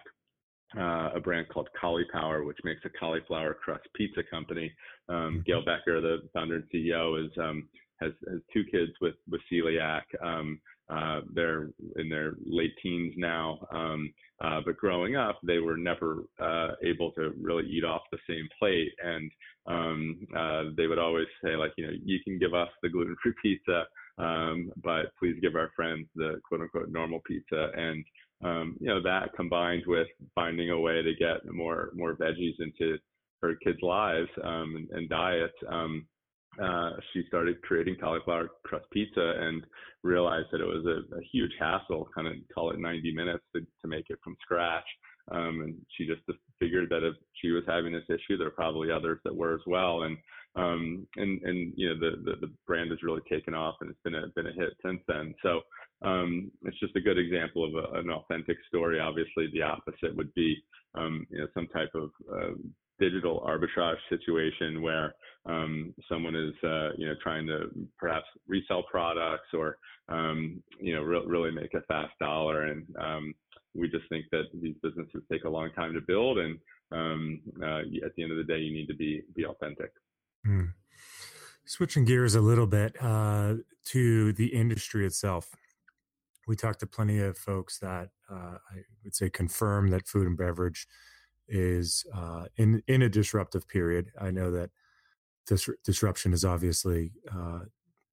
uh, 0.77 1.09
a 1.15 1.19
brand 1.19 1.47
called 1.49 1.67
Caulipower, 1.81 2.45
which 2.45 2.59
makes 2.63 2.81
a 2.85 2.89
cauliflower 2.89 3.55
crust 3.55 3.87
pizza 3.95 4.21
company. 4.29 4.71
Um, 5.07 5.15
mm-hmm. 5.15 5.39
Gail 5.45 5.65
Becker, 5.65 5.99
the 5.99 6.19
founder 6.33 6.55
and 6.57 6.63
CEO, 6.73 7.25
is 7.25 7.31
um, 7.39 7.67
has, 7.99 8.11
has 8.29 8.39
two 8.53 8.63
kids 8.71 8.91
with 9.01 9.15
with 9.29 9.41
celiac. 9.51 10.03
Um, 10.23 10.59
uh, 10.89 11.21
they're 11.33 11.69
in 11.97 12.09
their 12.09 12.33
late 12.45 12.73
teens 12.81 13.13
now. 13.17 13.59
Um, 13.71 14.13
uh, 14.41 14.61
but 14.65 14.77
growing 14.77 15.15
up, 15.15 15.39
they 15.43 15.59
were 15.59 15.77
never 15.77 16.23
uh, 16.39 16.69
able 16.83 17.11
to 17.11 17.33
really 17.39 17.67
eat 17.67 17.83
off 17.83 18.01
the 18.11 18.17
same 18.27 18.47
plate, 18.57 18.91
and 19.03 19.31
um, 19.67 20.27
uh, 20.35 20.63
they 20.77 20.87
would 20.87 20.97
always 20.97 21.27
say 21.43 21.55
like, 21.55 21.73
you 21.77 21.85
know, 21.85 21.93
you 22.03 22.19
can 22.23 22.39
give 22.39 22.53
us 22.53 22.69
the 22.81 22.89
gluten-free 22.89 23.33
pizza, 23.41 23.85
um, 24.17 24.71
but 24.83 25.11
please 25.19 25.35
give 25.41 25.55
our 25.55 25.71
friends 25.75 26.07
the 26.15 26.39
quote-unquote 26.47 26.89
normal 26.89 27.19
pizza. 27.27 27.71
And 27.75 28.03
um, 28.43 28.77
you 28.79 28.87
know 28.87 29.01
that 29.03 29.35
combined 29.35 29.83
with 29.85 30.07
finding 30.33 30.69
a 30.69 30.79
way 30.79 31.01
to 31.01 31.13
get 31.13 31.45
more 31.51 31.91
more 31.93 32.15
veggies 32.15 32.55
into 32.59 32.97
her 33.41 33.55
kids' 33.55 33.81
lives 33.81 34.29
um, 34.43 34.75
and, 34.75 34.89
and 34.91 35.09
diet. 35.09 35.51
Um, 35.67 36.05
uh, 36.61 36.91
she 37.13 37.23
started 37.27 37.61
creating 37.61 37.95
cauliflower 37.99 38.49
crust 38.65 38.85
pizza 38.91 39.33
and 39.39 39.63
realized 40.03 40.47
that 40.51 40.61
it 40.61 40.65
was 40.65 40.85
a, 40.85 41.15
a 41.15 41.21
huge 41.31 41.51
hassle, 41.59 42.09
kind 42.15 42.27
of 42.27 42.33
call 42.53 42.71
it 42.71 42.79
90 42.79 43.13
minutes 43.13 43.43
to, 43.55 43.61
to 43.81 43.87
make 43.87 44.05
it 44.09 44.19
from 44.23 44.35
scratch. 44.41 44.85
Um, 45.31 45.61
and 45.61 45.75
she 45.95 46.07
just 46.07 46.21
figured 46.59 46.89
that 46.89 47.05
if 47.05 47.15
she 47.41 47.51
was 47.51 47.63
having 47.67 47.93
this 47.93 48.09
issue, 48.09 48.37
there 48.37 48.47
are 48.47 48.51
probably 48.51 48.91
others 48.91 49.19
that 49.23 49.35
were 49.35 49.53
as 49.53 49.61
well. 49.67 50.03
And 50.03 50.17
um, 50.55 51.07
and 51.15 51.41
and 51.43 51.73
you 51.75 51.89
know 51.89 51.99
the, 51.99 52.17
the, 52.23 52.47
the 52.47 52.53
brand 52.65 52.89
has 52.89 53.03
really 53.03 53.21
taken 53.29 53.53
off, 53.53 53.75
and 53.81 53.89
it's 53.89 53.99
been 54.03 54.15
a 54.15 54.27
been 54.35 54.47
a 54.47 54.53
hit 54.53 54.73
since 54.83 54.99
then. 55.07 55.35
So 55.43 55.61
um, 56.01 56.51
it's 56.63 56.79
just 56.79 56.95
a 56.95 57.01
good 57.01 57.19
example 57.19 57.63
of 57.63 57.75
a, 57.75 57.99
an 57.99 58.09
authentic 58.09 58.57
story. 58.67 58.99
Obviously, 58.99 59.47
the 59.53 59.61
opposite 59.61 60.15
would 60.15 60.33
be 60.33 60.57
um, 60.95 61.27
you 61.29 61.39
know 61.39 61.47
some 61.53 61.67
type 61.67 61.91
of 61.93 62.09
uh, 62.33 62.55
digital 62.99 63.41
arbitrage 63.47 63.97
situation 64.09 64.81
where 64.81 65.13
um, 65.45 65.93
someone 66.07 66.35
is 66.35 66.53
uh, 66.63 66.89
you 66.97 67.07
know 67.07 67.15
trying 67.21 67.47
to 67.47 67.69
perhaps 67.97 68.25
resell 68.47 68.83
products 68.89 69.47
or 69.53 69.77
um, 70.09 70.61
you 70.79 70.93
know 70.93 71.01
re- 71.01 71.25
really 71.25 71.51
make 71.51 71.73
a 71.73 71.81
fast 71.81 72.13
dollar. 72.19 72.63
And 72.63 72.85
um, 72.99 73.33
we 73.73 73.89
just 73.89 74.07
think 74.09 74.25
that 74.31 74.43
these 74.61 74.75
businesses 74.81 75.21
take 75.31 75.43
a 75.43 75.49
long 75.49 75.69
time 75.75 75.93
to 75.93 76.01
build 76.01 76.37
and 76.39 76.57
um, 76.91 77.39
uh, 77.61 77.79
at 78.05 78.15
the 78.15 78.23
end 78.23 78.31
of 78.31 78.37
the 78.37 78.43
day 78.43 78.59
you 78.59 78.73
need 78.73 78.87
to 78.87 78.95
be 78.95 79.21
be 79.35 79.45
authentic. 79.45 79.91
Mm. 80.47 80.73
switching 81.65 82.05
gears 82.05 82.33
a 82.33 82.41
little 82.41 82.65
bit 82.65 82.95
uh, 83.01 83.55
to 83.85 84.33
the 84.33 84.47
industry 84.47 85.05
itself. 85.05 85.51
We 86.47 86.55
talked 86.55 86.79
to 86.79 86.87
plenty 86.87 87.19
of 87.19 87.37
folks 87.37 87.77
that 87.79 88.09
uh, 88.31 88.57
I 88.71 88.83
would 89.03 89.15
say 89.15 89.29
confirm 89.29 89.89
that 89.89 90.07
food 90.07 90.25
and 90.25 90.37
beverage 90.37 90.87
is 91.49 92.05
uh, 92.15 92.45
in 92.57 92.81
in 92.87 93.01
a 93.01 93.09
disruptive 93.09 93.67
period. 93.67 94.11
I 94.19 94.31
know 94.31 94.51
that 94.51 94.69
this 95.47 95.69
disruption 95.83 96.33
is 96.33 96.45
obviously 96.45 97.13
uh, 97.33 97.61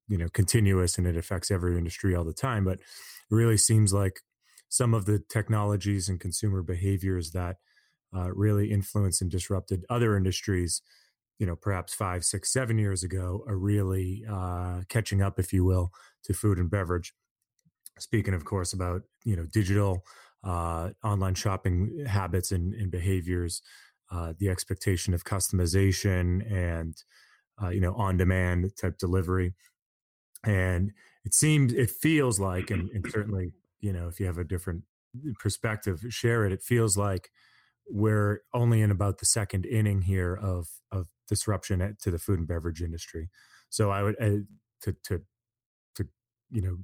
you 0.07 0.17
know 0.17 0.27
continuous 0.29 0.97
and 0.97 1.07
it 1.07 1.17
affects 1.17 1.51
every 1.51 1.77
industry 1.77 2.15
all 2.15 2.23
the 2.23 2.33
time, 2.33 2.65
but 2.65 2.79
it 2.79 2.85
really 3.29 3.57
seems 3.57 3.93
like 3.93 4.21
some 4.69 4.93
of 4.93 5.05
the 5.05 5.19
technologies 5.19 6.09
and 6.09 6.19
consumer 6.19 6.61
behaviors 6.61 7.31
that 7.31 7.57
uh, 8.15 8.31
really 8.33 8.71
influenced 8.71 9.21
and 9.21 9.31
disrupted 9.31 9.85
other 9.89 10.15
industries, 10.15 10.81
you 11.39 11.45
know, 11.45 11.55
perhaps 11.55 11.93
five, 11.93 12.23
six, 12.23 12.51
seven 12.51 12.77
years 12.77 13.03
ago, 13.03 13.43
are 13.47 13.57
really 13.57 14.23
uh, 14.29 14.81
catching 14.89 15.21
up, 15.21 15.39
if 15.39 15.53
you 15.53 15.63
will, 15.63 15.91
to 16.23 16.33
food 16.33 16.57
and 16.57 16.69
beverage. 16.69 17.13
Speaking, 17.99 18.33
of 18.33 18.45
course, 18.45 18.73
about 18.73 19.01
you 19.23 19.35
know 19.35 19.45
digital 19.51 20.03
uh, 20.47 20.91
online 21.03 21.35
shopping 21.35 22.05
habits 22.07 22.51
and, 22.51 22.73
and 22.73 22.89
behaviors, 22.89 23.61
uh, 24.11 24.33
the 24.39 24.49
expectation 24.49 25.13
of 25.13 25.25
customization 25.25 26.49
and 26.51 26.95
uh, 27.61 27.69
you 27.69 27.81
know 27.81 27.93
on 27.95 28.17
demand 28.17 28.71
type 28.79 28.97
delivery, 28.97 29.53
and 30.45 30.93
it 31.25 31.33
seems 31.33 31.73
it 31.73 31.89
feels 31.89 32.39
like, 32.39 32.71
and, 32.71 32.89
and 32.91 33.05
certainly 33.11 33.51
you 33.81 33.91
know 33.91 34.07
if 34.07 34.19
you 34.19 34.25
have 34.25 34.37
a 34.37 34.43
different 34.45 34.83
perspective, 35.39 36.01
share 36.09 36.45
it. 36.45 36.53
It 36.53 36.63
feels 36.63 36.97
like 36.97 37.29
we're 37.89 38.41
only 38.53 38.81
in 38.81 38.91
about 38.91 39.17
the 39.17 39.25
second 39.25 39.65
inning 39.65 40.03
here 40.03 40.35
of 40.35 40.67
of 40.91 41.07
disruption 41.27 41.97
to 42.01 42.11
the 42.11 42.19
food 42.19 42.39
and 42.39 42.47
beverage 42.47 42.81
industry. 42.81 43.29
So 43.69 43.91
I 43.91 44.03
would 44.03 44.15
uh, 44.21 44.45
to 44.83 44.95
to 45.05 45.21
to 45.95 46.07
you 46.51 46.61
know 46.61 46.77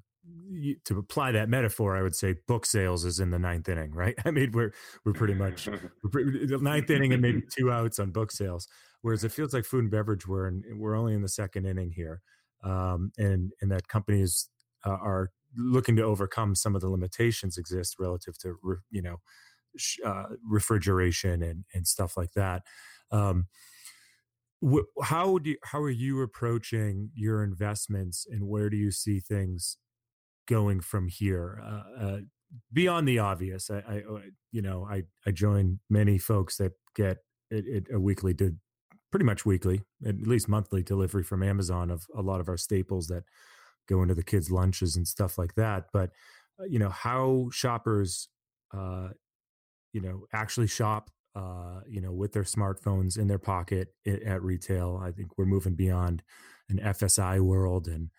to 0.86 0.98
apply 0.98 1.32
that 1.34 1.50
metaphor, 1.50 1.98
I 1.98 2.02
would 2.02 2.16
say 2.16 2.36
book 2.48 2.66
sales 2.66 3.04
is 3.06 3.20
in 3.20 3.30
the 3.30 3.40
ninth 3.40 3.68
inning, 3.68 3.92
right? 3.92 4.16
I 4.26 4.32
mean, 4.32 4.52
we're 4.52 4.74
we're 5.06 5.14
pretty 5.14 5.34
much 5.34 5.68
we're 6.04 6.10
pretty, 6.12 6.46
the 6.46 6.58
ninth 6.60 6.90
inning 6.90 7.14
and 7.14 7.22
maybe 7.22 7.42
two 7.50 7.72
outs 7.72 8.00
on 8.00 8.12
book 8.12 8.32
sales. 8.32 8.68
Whereas 9.02 9.24
it 9.24 9.34
feels 9.34 9.54
like 9.54 9.66
food 9.66 9.84
and 9.84 9.92
beverage, 9.92 10.26
we're 10.28 10.48
in, 10.48 10.64
we're 10.78 10.96
only 10.96 11.14
in 11.14 11.22
the 11.22 11.30
second 11.30 11.66
inning 11.66 11.92
here, 11.92 12.22
um, 12.64 13.12
and 13.18 13.52
and 13.62 13.72
that 13.72 13.88
companies 13.88 14.50
uh, 14.86 14.92
are 14.92 15.32
looking 15.56 15.96
to 15.98 16.04
overcome 16.04 16.56
some 16.56 16.76
of 16.76 16.82
the 16.82 16.90
limitations 16.90 17.58
exist 17.58 17.98
relative 18.00 18.38
to 18.40 18.56
re, 18.64 18.78
you 18.92 19.02
know 19.02 19.18
sh- 19.78 20.00
uh, 20.06 20.28
refrigeration 20.48 21.44
and 21.44 21.66
and 21.74 21.88
stuff 21.88 22.16
like 22.16 22.32
that. 22.34 22.64
Um, 23.12 23.48
wh- 24.66 25.04
how 25.04 25.38
do 25.38 25.52
you, 25.52 25.58
how 25.64 25.82
are 25.82 25.90
you 25.90 26.22
approaching 26.22 27.12
your 27.14 27.44
investments, 27.44 28.26
and 28.30 28.48
where 28.48 28.70
do 28.70 28.78
you 28.78 28.92
see 28.92 29.20
things 29.20 29.78
going 30.48 30.80
from 30.80 31.08
here 31.08 31.62
uh, 31.64 32.04
uh, 32.04 32.18
beyond 32.72 33.08
the 33.08 33.20
obvious 33.20 33.70
I, 33.70 33.84
I, 33.88 33.98
uh, 34.10 34.20
you 34.52 34.62
know 34.62 34.88
i 34.90 35.04
i 35.26 35.32
join 35.32 35.80
many 35.90 36.18
folks 36.18 36.58
that 36.58 36.74
get 36.96 37.18
it, 37.50 37.66
it, 37.68 37.88
a 37.94 38.00
weekly 38.00 38.34
did 38.34 38.58
pretty 39.12 39.26
much 39.26 39.46
weekly 39.46 39.82
at 40.06 40.20
least 40.22 40.48
monthly 40.50 40.84
delivery 40.84 41.24
from 41.24 41.44
amazon 41.44 41.90
of 41.90 42.06
a 42.16 42.22
lot 42.22 42.42
of 42.42 42.50
our 42.50 42.58
staples 42.58 43.08
that 43.08 43.24
go 43.88 44.02
into 44.02 44.16
the 44.16 44.24
kids 44.24 44.52
lunches 44.52 44.96
and 44.96 45.08
stuff 45.08 45.38
like 45.38 45.56
that 45.56 45.86
but 45.94 46.12
uh, 46.60 46.66
you 46.66 46.80
know 46.80 46.90
how 46.90 47.50
shoppers 47.52 48.30
uh 48.76 49.10
you 49.94 50.02
know 50.02 50.26
actually 50.34 50.68
shop 50.68 51.10
uh 51.36 51.82
you 51.88 52.02
know 52.02 52.12
with 52.12 52.34
their 52.34 52.44
smartphones 52.44 53.18
in 53.18 53.28
their 53.28 53.40
pocket 53.40 53.94
at 54.06 54.42
retail 54.42 55.00
i 55.04 55.12
think 55.12 55.38
we're 55.38 55.46
moving 55.46 55.76
beyond 55.76 56.22
an 56.70 56.80
fsi 56.80 57.40
world 57.40 57.88
and 57.88 58.10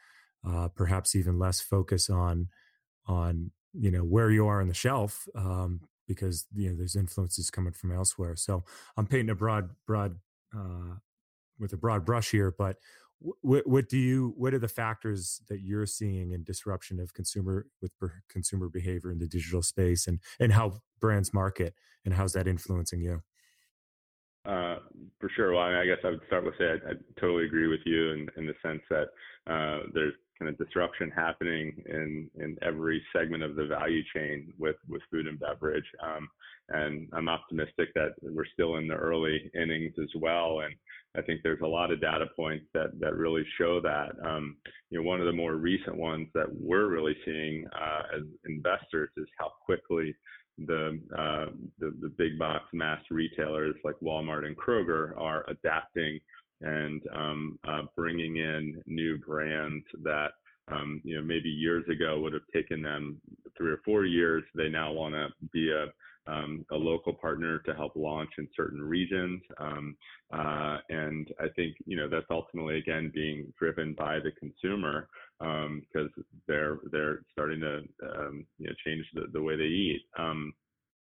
uh, 0.47 0.69
perhaps 0.69 1.15
even 1.15 1.39
less 1.39 1.61
focus 1.61 2.11
on 2.11 2.49
on 3.07 3.51
you 3.73 3.91
know 3.91 4.01
where 4.01 4.31
you 4.31 4.47
are 4.47 4.61
on 4.61 4.69
the 4.69 4.75
shelf 4.75 5.27
um, 5.35 5.81
because 6.07 6.47
you 6.55 6.69
know 6.69 6.77
there's 6.77 6.97
influences 6.97 7.51
coming 7.51 7.73
from 7.73 7.93
elsewhere. 7.93 8.37
So 8.37 8.65
I'm 8.97 9.07
painting 9.07 9.31
a 9.31 9.35
broad 9.35 9.71
broad 9.87 10.17
uh, 10.57 10.97
with 11.59 11.73
a 11.73 11.77
broad 11.77 12.05
brush 12.05 12.31
here, 12.31 12.55
but 12.57 12.77
what, 13.41 13.67
what 13.67 13.89
do 13.89 13.99
you 13.99 14.35
what 14.37 14.55
are 14.55 14.59
the 14.59 14.69
factors 14.69 15.41
that 15.49 15.61
you're 15.61 15.87
seeing 15.87 16.33
in 16.33 16.45
disruption 16.45 17.01
of 17.01 17.15
consumer 17.15 17.67
with 17.81 17.93
consumer 18.29 18.69
behavior 18.69 19.11
in 19.11 19.19
the 19.19 19.27
digital 19.27 19.63
space 19.63 20.07
and 20.07 20.21
and 20.39 20.53
how 20.53 20.75
brands 21.01 21.33
market 21.33 21.75
and 22.05 22.15
how's 22.15 22.35
that 22.35 22.47
influencing 22.47 23.01
you 23.01 23.23
uh, 24.47 24.77
for 25.21 25.31
sure. 25.35 25.55
Well, 25.55 25.63
I, 25.63 25.71
mean, 25.71 25.79
I, 25.79 25.87
guess 25.87 26.05
I 26.05 26.11
would 26.11 26.21
start 26.27 26.45
with 26.45 26.55
say 26.59 26.67
I, 26.67 26.91
I 26.91 26.93
totally 27.19 27.47
agree 27.47 27.67
with 27.67 27.81
you 27.87 28.11
in, 28.13 28.29
in 28.37 28.47
the 28.47 28.55
sense 28.63 28.83
that 28.91 29.07
uh, 29.47 29.87
there's 29.95 30.13
kind 30.39 30.49
of 30.49 30.59
disruption 30.59 31.11
happening 31.11 31.83
in 31.87 32.31
in 32.37 32.57
every 32.63 33.03
segment 33.15 33.43
of 33.43 33.57
the 33.57 33.67
value 33.67 34.03
chain 34.15 34.53
with 34.59 34.77
with 34.89 35.03
food 35.11 35.27
and 35.27 35.39
beverage. 35.39 35.85
Um, 36.03 36.29
and 36.71 37.09
I'm 37.13 37.29
optimistic 37.29 37.93
that 37.95 38.15
we're 38.23 38.47
still 38.53 38.77
in 38.77 38.89
the 38.89 38.95
early 38.95 39.51
innings 39.55 39.95
as 40.01 40.09
well. 40.19 40.61
And 40.61 40.75
I 41.17 41.23
think 41.23 41.41
there's 41.43 41.61
a 41.61 41.67
lot 41.67 41.93
of 41.93 42.01
data 42.01 42.27
points 42.35 42.67
that 42.75 42.99
that 43.01 43.17
really 43.17 43.45
show 43.59 43.81
that. 43.81 44.13
Um, 44.25 44.57
you 44.91 44.99
know, 44.99 45.09
one 45.09 45.21
of 45.21 45.27
the 45.27 45.33
more 45.33 45.55
recent 45.55 45.97
ones 45.97 46.29
that 46.35 46.47
we're 46.51 46.89
really 46.89 47.17
seeing 47.25 47.67
uh, 47.69 48.17
as 48.17 48.23
investors 48.47 49.11
is 49.17 49.27
how 49.39 49.53
quickly 49.65 50.15
the, 50.59 51.01
uh, 51.17 51.47
the 51.79 51.95
the 52.01 52.09
big 52.17 52.39
box 52.39 52.65
mass 52.73 53.01
retailers 53.11 53.75
like 53.85 53.97
Walmart 54.03 54.45
and 54.45 54.57
Kroger 54.57 55.19
are 55.19 55.45
adapting 55.49 56.21
and 56.61 57.03
um, 57.15 57.59
uh, 57.67 57.83
bringing 57.97 58.37
in 58.37 58.83
new 58.87 59.19
brands 59.19 59.85
that 60.03 60.33
um, 60.69 61.01
you 61.05 61.17
know 61.17 61.23
maybe 61.23 61.49
years 61.49 61.85
ago 61.89 62.21
would 62.21 62.33
have 62.33 62.47
taken 62.55 62.83
them 62.83 63.21
three 63.57 63.71
or 63.71 63.81
four 63.85 64.05
years. 64.05 64.43
They 64.55 64.69
now 64.69 64.93
want 64.93 65.15
to 65.15 65.29
be 65.53 65.71
a 65.71 65.87
um, 66.27 66.65
a 66.73 66.77
local 66.77 67.13
partner 67.13 67.59
to 67.61 67.75
help 67.75 67.93
launch 67.97 68.31
in 68.39 68.49
certain 68.57 68.81
regions, 68.81 69.43
um, 69.59 69.95
uh, 70.33 70.79
and 70.89 71.29
I 71.39 71.49
think 71.55 71.77
you 71.85 71.97
know 71.97 72.09
that's 72.09 72.27
ultimately 72.31 72.79
again 72.79 73.13
being 73.15 73.53
driven 73.59 73.95
by 73.95 74.21
the 74.21 74.31
consumer 74.39 75.09
because 75.39 76.11
um, 76.17 76.25
they're 76.49 76.79
they're 76.91 77.21
starting 77.33 77.61
to 77.61 77.83
um, 78.09 78.47
you 78.59 78.69
know 78.69 78.75
change 78.87 79.05
the, 79.15 79.27
the 79.33 79.43
way 79.43 79.57
they 79.57 79.65
eat. 79.65 80.03
Um, 80.19 80.55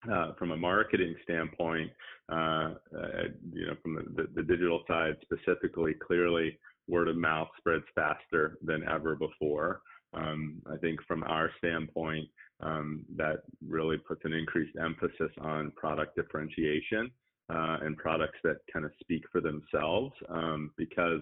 uh, 0.08 0.32
from 0.38 0.52
a 0.52 0.56
marketing 0.56 1.16
standpoint, 1.24 1.90
uh, 2.30 2.74
uh, 2.96 3.24
you 3.52 3.66
know, 3.66 3.74
from 3.82 3.94
the, 3.94 4.22
the, 4.22 4.28
the, 4.34 4.42
digital 4.42 4.82
side 4.86 5.16
specifically, 5.22 5.94
clearly 5.94 6.58
word 6.86 7.08
of 7.08 7.16
mouth 7.16 7.48
spreads 7.58 7.84
faster 7.94 8.58
than 8.62 8.82
ever 8.88 9.14
before. 9.14 9.80
Um, 10.14 10.60
I 10.70 10.76
think 10.76 11.00
from 11.06 11.22
our 11.24 11.50
standpoint, 11.58 12.28
um, 12.60 13.04
that 13.16 13.42
really 13.66 13.98
puts 13.98 14.22
an 14.24 14.32
increased 14.32 14.76
emphasis 14.78 15.30
on 15.40 15.70
product 15.76 16.16
differentiation 16.16 17.10
uh, 17.50 17.78
and 17.82 17.96
products 17.96 18.38
that 18.44 18.58
kind 18.72 18.84
of 18.84 18.90
speak 19.00 19.22
for 19.30 19.40
themselves 19.40 20.12
um, 20.28 20.70
because 20.76 21.20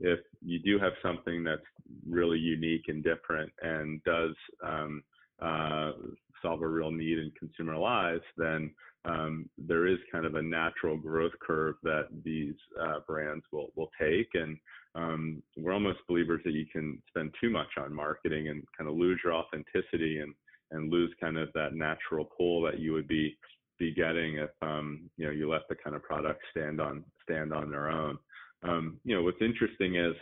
if 0.00 0.20
you 0.44 0.58
do 0.60 0.78
have 0.78 0.92
something 1.02 1.44
that's 1.44 1.60
really 2.08 2.38
unique 2.38 2.84
and 2.88 3.02
different 3.02 3.52
and 3.62 4.02
does 4.04 4.34
um, 4.64 5.02
uh, 5.40 5.92
solve 6.42 6.62
a 6.62 6.68
real 6.68 6.90
need 6.90 7.18
in 7.18 7.32
consumer 7.38 7.76
lives, 7.76 8.22
then 8.36 8.70
um, 9.04 9.48
there 9.56 9.86
is 9.86 9.98
kind 10.10 10.26
of 10.26 10.34
a 10.34 10.42
natural 10.42 10.96
growth 10.96 11.32
curve 11.40 11.76
that 11.82 12.08
these 12.24 12.54
uh, 12.80 13.00
brands 13.06 13.44
will 13.52 13.68
will 13.76 13.90
take, 14.00 14.28
and 14.34 14.58
um, 14.94 15.42
we're 15.56 15.72
almost 15.72 16.00
believers 16.08 16.40
that 16.44 16.52
you 16.52 16.66
can 16.66 17.00
spend 17.08 17.32
too 17.40 17.50
much 17.50 17.68
on 17.78 17.94
marketing 17.94 18.48
and 18.48 18.64
kind 18.76 18.90
of 18.90 18.96
lose 18.96 19.20
your 19.24 19.34
authenticity 19.34 20.18
and 20.18 20.34
and 20.70 20.92
lose 20.92 21.14
kind 21.20 21.38
of 21.38 21.48
that 21.54 21.74
natural 21.74 22.24
pull 22.36 22.60
that 22.62 22.78
you 22.78 22.92
would 22.92 23.08
be 23.08 23.36
be 23.78 23.94
getting 23.94 24.38
if 24.38 24.50
um, 24.62 25.08
you 25.16 25.26
know 25.26 25.32
you 25.32 25.50
let 25.50 25.68
the 25.68 25.76
kind 25.76 25.94
of 25.94 26.02
product 26.02 26.42
stand 26.50 26.80
on 26.80 27.04
stand 27.22 27.52
on 27.52 27.70
their 27.70 27.88
own. 27.88 28.18
Um, 28.62 28.98
you 29.04 29.14
know 29.14 29.22
what's 29.22 29.40
interesting 29.40 29.94
is 29.96 30.14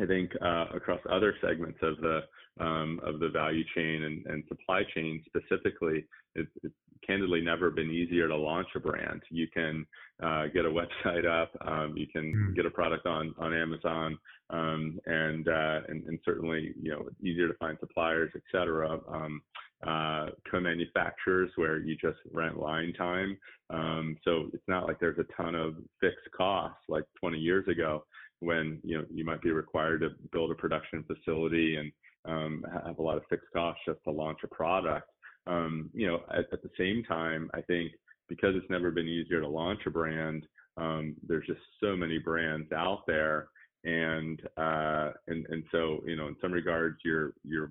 I 0.00 0.06
think 0.06 0.32
uh, 0.40 0.66
across 0.74 1.00
other 1.10 1.34
segments 1.40 1.78
of 1.82 1.96
the 1.98 2.20
um, 2.60 3.00
of 3.04 3.20
the 3.20 3.28
value 3.28 3.62
chain 3.74 4.02
and, 4.02 4.26
and 4.26 4.42
supply 4.48 4.82
chain 4.92 5.22
specifically, 5.26 6.04
it's, 6.34 6.50
it's, 6.64 6.74
candidly 7.06 7.40
never 7.40 7.70
been 7.70 7.90
easier 7.90 8.26
to 8.26 8.36
launch 8.36 8.66
a 8.74 8.80
brand. 8.80 9.22
You 9.30 9.46
can 9.54 9.86
uh, 10.22 10.46
get 10.52 10.66
a 10.66 10.68
website 11.06 11.24
up, 11.24 11.50
um, 11.66 11.94
you 11.96 12.06
can 12.06 12.34
mm. 12.34 12.56
get 12.56 12.66
a 12.66 12.70
product 12.70 13.06
on 13.06 13.34
on 13.38 13.54
Amazon, 13.54 14.18
um, 14.50 14.98
and, 15.06 15.48
uh, 15.48 15.80
and, 15.88 16.04
and 16.04 16.18
certainly 16.24 16.74
you 16.82 16.90
know 16.90 17.08
easier 17.22 17.48
to 17.48 17.54
find 17.54 17.78
suppliers, 17.80 18.30
et 18.34 18.42
cetera. 18.52 18.98
Um, 19.08 19.40
uh, 19.86 20.26
co-manufacturers 20.50 21.50
where 21.54 21.78
you 21.78 21.94
just 21.94 22.18
rent 22.32 22.58
line 22.58 22.92
time. 22.94 23.38
Um, 23.70 24.16
so 24.24 24.48
it's 24.52 24.66
not 24.66 24.88
like 24.88 24.98
there's 24.98 25.18
a 25.18 25.40
ton 25.40 25.54
of 25.54 25.76
fixed 26.00 26.28
costs 26.36 26.80
like 26.88 27.04
20 27.20 27.38
years 27.38 27.68
ago 27.68 28.04
when 28.40 28.80
you 28.84 28.98
know 28.98 29.04
you 29.10 29.24
might 29.24 29.42
be 29.42 29.50
required 29.50 30.00
to 30.00 30.10
build 30.32 30.50
a 30.50 30.54
production 30.54 31.04
facility 31.04 31.76
and 31.76 31.92
um, 32.24 32.64
have 32.84 32.98
a 32.98 33.02
lot 33.02 33.16
of 33.16 33.24
fixed 33.28 33.48
costs 33.52 33.80
just 33.86 34.02
to 34.04 34.10
launch 34.10 34.38
a 34.44 34.48
product. 34.48 35.08
Um, 35.46 35.90
you 35.94 36.06
know, 36.06 36.20
at, 36.30 36.52
at, 36.52 36.62
the 36.62 36.70
same 36.76 37.02
time, 37.04 37.50
I 37.54 37.62
think 37.62 37.92
because 38.28 38.54
it's 38.54 38.68
never 38.68 38.90
been 38.90 39.08
easier 39.08 39.40
to 39.40 39.48
launch 39.48 39.80
a 39.86 39.90
brand, 39.90 40.46
um, 40.76 41.16
there's 41.26 41.46
just 41.46 41.60
so 41.82 41.96
many 41.96 42.18
brands 42.18 42.70
out 42.72 43.04
there, 43.06 43.48
and 43.84 44.40
uh, 44.56 45.12
and 45.26 45.46
and 45.48 45.64
so 45.72 46.02
you 46.06 46.16
know, 46.16 46.28
in 46.28 46.36
some 46.40 46.52
regards, 46.52 46.98
you're 47.04 47.32
you're 47.44 47.70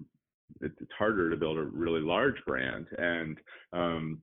it's 0.61 0.91
harder 0.97 1.29
to 1.29 1.37
build 1.37 1.57
a 1.57 1.63
really 1.63 2.01
large 2.01 2.37
brand, 2.45 2.87
and 2.97 3.37
um, 3.73 4.21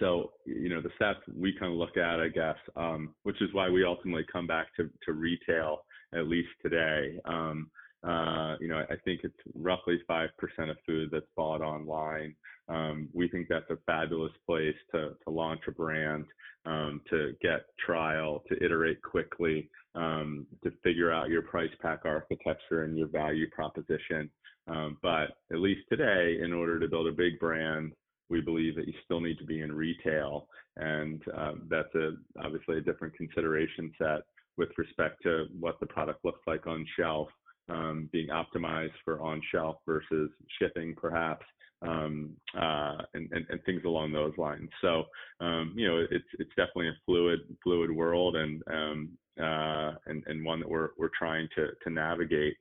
so 0.00 0.32
you 0.44 0.68
know 0.68 0.80
the 0.80 0.90
stats 1.00 1.16
we 1.36 1.52
kind 1.58 1.72
of 1.72 1.78
look 1.78 1.96
at 1.96 2.20
i 2.20 2.28
guess 2.28 2.56
um, 2.76 3.14
which 3.22 3.40
is 3.40 3.52
why 3.52 3.68
we 3.68 3.84
ultimately 3.84 4.24
come 4.30 4.46
back 4.46 4.74
to, 4.76 4.90
to 5.04 5.12
retail 5.12 5.84
at 6.14 6.26
least 6.26 6.48
today. 6.62 7.18
Um, 7.24 7.70
uh, 8.06 8.54
you 8.60 8.68
know 8.68 8.84
i 8.90 8.94
think 9.04 9.20
it's 9.24 9.34
roughly 9.54 10.00
5% 10.08 10.28
of 10.70 10.76
food 10.86 11.10
that's 11.12 11.26
bought 11.36 11.60
online. 11.60 12.34
Um, 12.68 13.08
we 13.14 13.28
think 13.28 13.48
that's 13.48 13.70
a 13.70 13.78
fabulous 13.86 14.32
place 14.46 14.76
to, 14.92 15.14
to 15.24 15.30
launch 15.30 15.62
a 15.66 15.72
brand 15.72 16.26
um, 16.66 17.00
to 17.10 17.32
get 17.40 17.66
trial 17.84 18.44
to 18.48 18.62
iterate 18.62 19.00
quickly 19.02 19.70
um, 19.94 20.46
to 20.62 20.70
figure 20.84 21.10
out 21.10 21.30
your 21.30 21.42
price 21.42 21.70
pack 21.80 22.00
architecture 22.04 22.84
and 22.84 22.96
your 22.96 23.08
value 23.08 23.48
proposition. 23.50 24.30
Um, 24.66 24.98
but 25.02 25.38
at 25.50 25.60
least 25.60 25.80
today 25.88 26.38
in 26.42 26.52
order 26.52 26.78
to 26.78 26.88
build 26.88 27.06
a 27.06 27.12
big 27.12 27.40
brand 27.40 27.92
we 28.30 28.40
believe 28.40 28.76
that 28.76 28.86
you 28.86 28.94
still 29.04 29.20
need 29.20 29.38
to 29.38 29.44
be 29.44 29.60
in 29.60 29.72
retail, 29.72 30.48
and 30.76 31.22
um, 31.36 31.62
that's 31.70 31.94
a 31.94 32.12
obviously 32.42 32.78
a 32.78 32.80
different 32.80 33.14
consideration 33.14 33.92
set 33.98 34.20
with 34.56 34.70
respect 34.76 35.22
to 35.22 35.46
what 35.58 35.78
the 35.80 35.86
product 35.86 36.24
looks 36.24 36.40
like 36.46 36.66
on 36.66 36.84
shelf, 36.98 37.28
um, 37.68 38.08
being 38.12 38.28
optimized 38.28 38.92
for 39.04 39.20
on 39.20 39.40
shelf 39.52 39.76
versus 39.86 40.30
shipping, 40.58 40.94
perhaps, 40.96 41.46
um, 41.82 42.30
uh, 42.56 42.96
and, 43.14 43.30
and, 43.32 43.46
and, 43.50 43.62
things 43.64 43.82
along 43.84 44.12
those 44.12 44.32
lines. 44.36 44.68
So, 44.80 45.04
um, 45.40 45.74
you 45.76 45.86
know, 45.86 46.04
it's 46.10 46.26
it's 46.38 46.50
definitely 46.56 46.88
a 46.88 46.98
fluid 47.06 47.40
fluid 47.62 47.90
world, 47.90 48.36
and 48.36 48.62
um, 48.68 49.10
uh, 49.40 49.92
and 50.06 50.24
and 50.26 50.44
one 50.44 50.58
that 50.60 50.68
we're 50.68 50.90
we're 50.98 51.10
trying 51.16 51.48
to 51.54 51.68
to 51.84 51.90
navigate 51.90 52.56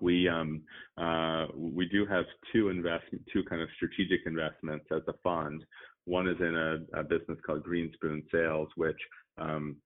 we 0.00 0.28
um, 0.28 0.62
uh, 0.98 1.46
we 1.56 1.86
do 1.86 2.06
have 2.06 2.24
two 2.52 2.68
investment, 2.68 3.22
two 3.32 3.44
kind 3.44 3.62
of 3.62 3.68
strategic 3.76 4.20
investments 4.26 4.86
as 4.90 5.02
a 5.08 5.14
fund. 5.22 5.64
One 6.04 6.28
is 6.28 6.36
in 6.40 6.56
a, 6.56 7.00
a 7.00 7.04
business 7.04 7.38
called 7.46 7.64
Greenspoon 7.64 8.22
Sales, 8.32 8.68
which 8.76 8.98
um, 9.38 9.76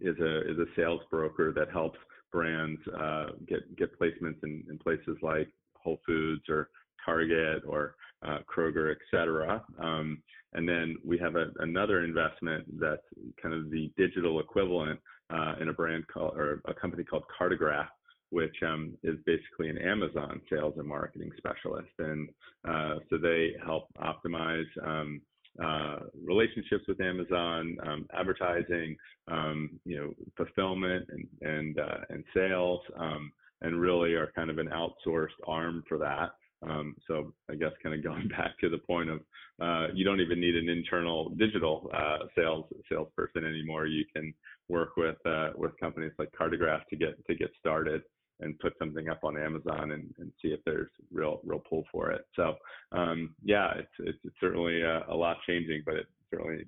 is 0.00 0.18
a 0.20 0.50
is 0.50 0.58
a 0.58 0.66
sales 0.76 1.02
broker 1.10 1.52
that 1.52 1.70
helps 1.70 1.98
brands 2.32 2.80
uh, 2.98 3.26
get 3.46 3.76
get 3.76 3.98
placements 3.98 4.42
in, 4.42 4.64
in 4.70 4.78
places 4.78 5.16
like 5.22 5.48
Whole 5.76 6.00
Foods 6.06 6.44
or 6.48 6.70
Target 7.04 7.62
or 7.66 7.96
uh, 8.26 8.38
Kroger, 8.52 8.90
et 8.92 8.98
cetera. 9.10 9.62
Um, 9.78 10.22
and 10.54 10.68
then 10.68 10.96
we 11.04 11.18
have 11.18 11.34
a, 11.36 11.46
another 11.58 12.04
investment 12.04 12.64
that's 12.78 13.02
kind 13.42 13.54
of 13.54 13.70
the 13.70 13.90
digital 13.96 14.40
equivalent 14.40 15.00
uh, 15.30 15.54
in 15.60 15.68
a 15.68 15.72
brand 15.72 16.06
called 16.12 16.36
or 16.36 16.62
a 16.66 16.74
company 16.74 17.04
called 17.04 17.24
Cartograph, 17.38 17.88
which 18.32 18.56
um, 18.66 18.94
is 19.02 19.16
basically 19.26 19.68
an 19.68 19.76
Amazon 19.76 20.40
sales 20.50 20.74
and 20.78 20.88
marketing 20.88 21.30
specialist. 21.36 21.92
And 21.98 22.30
uh, 22.66 22.94
so 23.10 23.18
they 23.18 23.52
help 23.64 23.88
optimize 24.00 24.64
um, 24.82 25.20
uh, 25.62 25.98
relationships 26.24 26.84
with 26.88 26.98
Amazon, 27.02 27.76
um, 27.86 28.06
advertising, 28.18 28.96
um, 29.28 29.78
you 29.84 29.98
know, 29.98 30.14
fulfillment 30.34 31.06
and 31.10 31.28
and 31.42 31.78
uh, 31.78 31.98
and 32.08 32.24
sales, 32.34 32.80
um, 32.96 33.30
and 33.60 33.78
really 33.78 34.14
are 34.14 34.32
kind 34.34 34.48
of 34.48 34.56
an 34.56 34.68
outsourced 34.68 35.28
arm 35.46 35.84
for 35.86 35.98
that. 35.98 36.30
Um, 36.66 36.96
so 37.06 37.34
I 37.50 37.56
guess 37.56 37.72
kind 37.82 37.94
of 37.94 38.02
going 38.10 38.28
back 38.28 38.58
to 38.62 38.70
the 38.70 38.78
point 38.78 39.10
of 39.10 39.20
uh, 39.60 39.88
you 39.92 40.06
don't 40.06 40.22
even 40.22 40.40
need 40.40 40.56
an 40.56 40.70
internal 40.70 41.28
digital 41.30 41.90
uh, 41.92 42.24
sales 42.34 42.64
salesperson 42.90 43.44
anymore. 43.44 43.86
You 43.86 44.06
can 44.14 44.32
work 44.70 44.96
with 44.96 45.16
uh, 45.26 45.50
with 45.54 45.78
companies 45.78 46.12
like 46.18 46.32
Cartograph 46.32 46.86
to 46.88 46.96
get 46.96 47.26
to 47.26 47.34
get 47.34 47.50
started 47.60 48.00
and 48.42 48.58
put 48.58 48.74
something 48.78 49.08
up 49.08 49.20
on 49.24 49.38
Amazon 49.38 49.92
and, 49.92 50.12
and 50.18 50.32
see 50.40 50.48
if 50.48 50.60
there's 50.64 50.90
real 51.10 51.40
real 51.44 51.62
pull 51.68 51.84
for 51.90 52.10
it. 52.10 52.26
So 52.36 52.54
um, 52.92 53.34
yeah, 53.42 53.72
it's, 53.76 53.92
it's, 54.00 54.18
it's 54.24 54.36
certainly 54.40 54.82
a, 54.82 55.04
a, 55.08 55.14
lot 55.14 55.38
changing, 55.46 55.82
but 55.86 55.94
it 55.94 56.06
certainly 56.30 56.64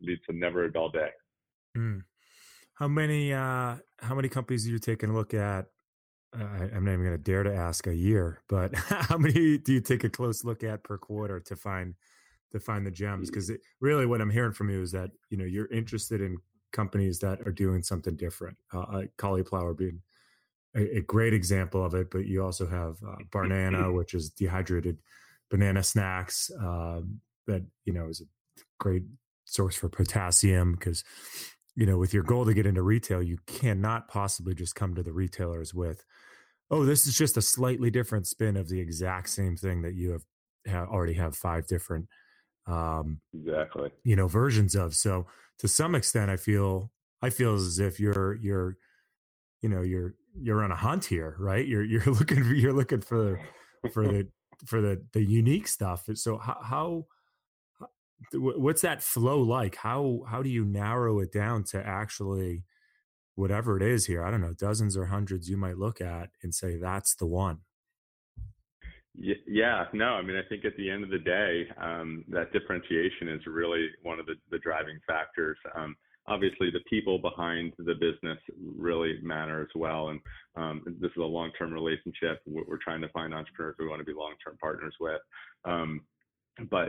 leads 0.00 0.22
to 0.28 0.36
never 0.36 0.64
a 0.64 0.72
dull 0.72 0.90
day. 0.90 1.10
Mm. 1.76 2.02
How 2.74 2.88
many 2.88 3.32
uh, 3.32 3.76
how 4.00 4.14
many 4.14 4.28
companies 4.28 4.64
do 4.64 4.70
you 4.70 4.78
taking 4.78 5.10
a 5.10 5.14
look 5.14 5.34
at? 5.34 5.66
Uh, 6.38 6.44
I'm 6.74 6.84
not 6.84 6.92
even 6.92 7.04
going 7.04 7.16
to 7.16 7.18
dare 7.18 7.42
to 7.42 7.54
ask 7.54 7.86
a 7.86 7.94
year, 7.94 8.42
but 8.48 8.74
how 8.76 9.16
many 9.16 9.58
do 9.58 9.72
you 9.72 9.80
take 9.80 10.04
a 10.04 10.10
close 10.10 10.44
look 10.44 10.62
at 10.62 10.82
per 10.82 10.98
quarter 10.98 11.40
to 11.40 11.56
find 11.56 11.94
to 12.52 12.60
find 12.60 12.86
the 12.86 12.90
gems? 12.90 13.30
Because 13.30 13.50
really, 13.80 14.06
what 14.06 14.20
I'm 14.20 14.30
hearing 14.30 14.52
from 14.52 14.70
you 14.70 14.82
is 14.82 14.92
that 14.92 15.10
you 15.30 15.38
know 15.38 15.44
you're 15.44 15.72
interested 15.72 16.20
in 16.20 16.36
companies 16.72 17.18
that 17.20 17.40
are 17.46 17.52
doing 17.52 17.82
something 17.82 18.16
different. 18.16 18.58
Uh, 18.74 19.02
cauliflower 19.16 19.72
being 19.72 20.02
a, 20.76 20.98
a 20.98 21.00
great 21.00 21.34
example 21.34 21.84
of 21.84 21.94
it. 21.94 22.10
But 22.10 22.26
you 22.26 22.44
also 22.44 22.66
have 22.66 22.96
uh, 23.06 23.16
Barnana, 23.30 23.94
which 23.94 24.14
is 24.14 24.30
dehydrated 24.30 24.98
banana 25.50 25.82
snacks 25.82 26.50
um, 26.60 27.20
that 27.46 27.62
you 27.84 27.92
know 27.92 28.08
is 28.08 28.20
a 28.20 28.24
great 28.78 29.04
source 29.44 29.76
for 29.76 29.88
potassium 29.88 30.72
because 30.72 31.04
you 31.74 31.86
know 31.86 31.98
with 31.98 32.12
your 32.12 32.22
goal 32.22 32.44
to 32.44 32.54
get 32.54 32.66
into 32.66 32.82
retail, 32.82 33.22
you 33.22 33.38
cannot 33.46 34.08
possibly 34.08 34.54
just 34.54 34.74
come 34.74 34.94
to 34.94 35.02
the 35.02 35.12
retailers 35.12 35.72
with, 35.72 36.04
oh, 36.70 36.84
this 36.84 37.06
is 37.06 37.16
just 37.16 37.36
a 37.36 37.42
slightly 37.42 37.90
different 37.90 38.26
spin 38.26 38.56
of 38.56 38.68
the 38.68 38.80
exact 38.80 39.30
same 39.30 39.56
thing 39.56 39.82
that 39.82 39.94
you 39.94 40.12
have, 40.12 40.22
have 40.66 40.88
already 40.88 41.14
have 41.14 41.36
five 41.36 41.66
different 41.66 42.06
um 42.68 43.20
exactly 43.32 43.90
you 44.02 44.16
know 44.16 44.26
versions 44.26 44.74
of 44.74 44.92
so 44.94 45.26
to 45.56 45.68
some 45.68 45.94
extent 45.94 46.30
i 46.30 46.36
feel 46.36 46.90
i 47.22 47.30
feel 47.30 47.54
as 47.54 47.78
if 47.78 48.00
you're 48.00 48.34
you're 48.42 48.76
you 49.62 49.68
know 49.68 49.82
you're 49.82 50.14
you're 50.40 50.62
on 50.62 50.70
a 50.70 50.76
hunt 50.76 51.04
here, 51.04 51.36
right? 51.38 51.66
You're 51.66 51.84
you're 51.84 52.04
looking 52.06 52.44
for, 52.44 52.54
you're 52.54 52.72
looking 52.72 53.00
for 53.00 53.40
for 53.92 54.06
the 54.12 54.28
for 54.66 54.80
the 54.80 55.04
the 55.12 55.22
unique 55.22 55.68
stuff. 55.68 56.04
So 56.14 56.38
how, 56.38 56.58
how 56.62 57.06
what's 58.32 58.82
that 58.82 59.02
flow 59.02 59.40
like? 59.40 59.76
How 59.76 60.22
how 60.28 60.42
do 60.42 60.48
you 60.48 60.64
narrow 60.64 61.20
it 61.20 61.32
down 61.32 61.64
to 61.70 61.86
actually 61.86 62.64
whatever 63.34 63.76
it 63.76 63.82
is 63.82 64.06
here? 64.06 64.24
I 64.24 64.30
don't 64.30 64.40
know, 64.40 64.54
dozens 64.54 64.96
or 64.96 65.06
hundreds 65.06 65.48
you 65.48 65.56
might 65.56 65.78
look 65.78 66.00
at 66.00 66.30
and 66.42 66.54
say 66.54 66.76
that's 66.76 67.14
the 67.14 67.26
one. 67.26 67.58
Yeah, 69.18 69.84
no, 69.94 70.08
I 70.08 70.22
mean, 70.22 70.36
I 70.36 70.46
think 70.46 70.66
at 70.66 70.76
the 70.76 70.90
end 70.90 71.02
of 71.02 71.08
the 71.08 71.18
day, 71.18 71.66
um, 71.80 72.22
that 72.28 72.52
differentiation 72.52 73.28
is 73.28 73.40
really 73.46 73.88
one 74.02 74.20
of 74.20 74.26
the, 74.26 74.34
the 74.50 74.58
driving 74.58 74.98
factors. 75.06 75.56
Um, 75.74 75.96
obviously 76.28 76.70
the 76.70 76.80
people 76.88 77.18
behind 77.18 77.72
the 77.78 77.94
business 77.94 78.38
really 78.76 79.18
matter 79.22 79.62
as 79.62 79.68
well. 79.74 80.08
And 80.08 80.20
um, 80.56 80.82
this 81.00 81.10
is 81.10 81.16
a 81.18 81.22
long-term 81.22 81.72
relationship. 81.72 82.40
We're 82.46 82.78
trying 82.82 83.00
to 83.02 83.08
find 83.10 83.34
entrepreneurs 83.34 83.76
we 83.78 83.88
want 83.88 84.00
to 84.00 84.04
be 84.04 84.12
long-term 84.12 84.58
partners 84.60 84.94
with. 85.00 85.20
Um, 85.64 86.02
but 86.70 86.88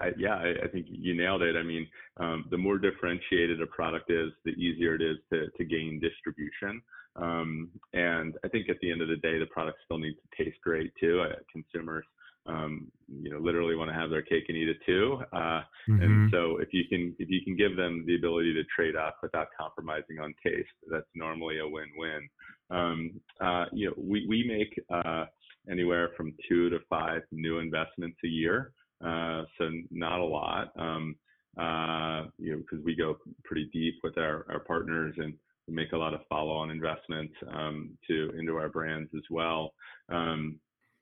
I, 0.00 0.10
yeah, 0.16 0.36
I, 0.36 0.54
I, 0.64 0.68
think 0.68 0.86
you 0.88 1.14
nailed 1.14 1.42
it. 1.42 1.56
I 1.56 1.62
mean, 1.62 1.88
um, 2.18 2.44
the 2.50 2.56
more 2.56 2.78
differentiated 2.78 3.60
a 3.60 3.66
product 3.66 4.10
is, 4.10 4.30
the 4.44 4.52
easier 4.52 4.94
it 4.94 5.02
is 5.02 5.16
to, 5.32 5.48
to 5.56 5.64
gain 5.64 6.00
distribution. 6.00 6.80
Um, 7.16 7.70
and 7.94 8.34
I 8.44 8.48
think 8.48 8.68
at 8.68 8.76
the 8.80 8.92
end 8.92 9.02
of 9.02 9.08
the 9.08 9.16
day, 9.16 9.38
the 9.38 9.46
product 9.46 9.78
still 9.84 9.98
needs 9.98 10.16
to 10.16 10.44
taste 10.44 10.58
great 10.62 10.92
too. 11.00 11.20
Uh, 11.20 11.34
consumers, 11.52 12.04
um, 12.48 12.90
you 13.22 13.30
know, 13.30 13.38
literally 13.38 13.76
want 13.76 13.90
to 13.90 13.94
have 13.94 14.10
their 14.10 14.22
cake 14.22 14.44
and 14.48 14.56
eat 14.56 14.68
it 14.68 14.78
too. 14.84 15.20
Uh, 15.32 15.60
mm-hmm. 15.88 16.02
And 16.02 16.30
so 16.30 16.58
if 16.58 16.68
you 16.72 16.84
can 16.88 17.14
if 17.18 17.28
you 17.28 17.40
can 17.44 17.56
give 17.56 17.76
them 17.76 18.04
the 18.06 18.16
ability 18.16 18.54
to 18.54 18.64
trade 18.74 18.96
up 18.96 19.16
without 19.22 19.48
compromising 19.58 20.18
on 20.18 20.34
taste, 20.44 20.68
that's 20.90 21.06
normally 21.14 21.58
a 21.58 21.68
win-win. 21.68 22.28
Um, 22.70 23.20
uh, 23.40 23.66
you 23.72 23.86
know, 23.86 23.94
we 23.96 24.26
we 24.28 24.44
make 24.46 24.80
uh, 24.90 25.26
anywhere 25.70 26.10
from 26.16 26.34
two 26.48 26.70
to 26.70 26.78
five 26.88 27.22
new 27.32 27.58
investments 27.58 28.18
a 28.24 28.28
year. 28.28 28.72
Uh, 29.04 29.44
so 29.58 29.70
not 29.90 30.18
a 30.18 30.24
lot, 30.24 30.72
um, 30.76 31.14
uh, 31.56 32.24
you 32.38 32.52
know, 32.52 32.58
because 32.58 32.84
we 32.84 32.96
go 32.96 33.16
pretty 33.44 33.70
deep 33.72 33.94
with 34.02 34.18
our, 34.18 34.44
our 34.50 34.60
partners 34.60 35.14
and 35.18 35.34
make 35.68 35.92
a 35.92 35.96
lot 35.96 36.14
of 36.14 36.20
follow-on 36.28 36.70
investments 36.70 37.34
um, 37.54 37.90
to 38.06 38.32
into 38.38 38.56
our 38.56 38.68
brands 38.68 39.10
as 39.14 39.22
well. 39.30 39.72
Um, 40.08 40.58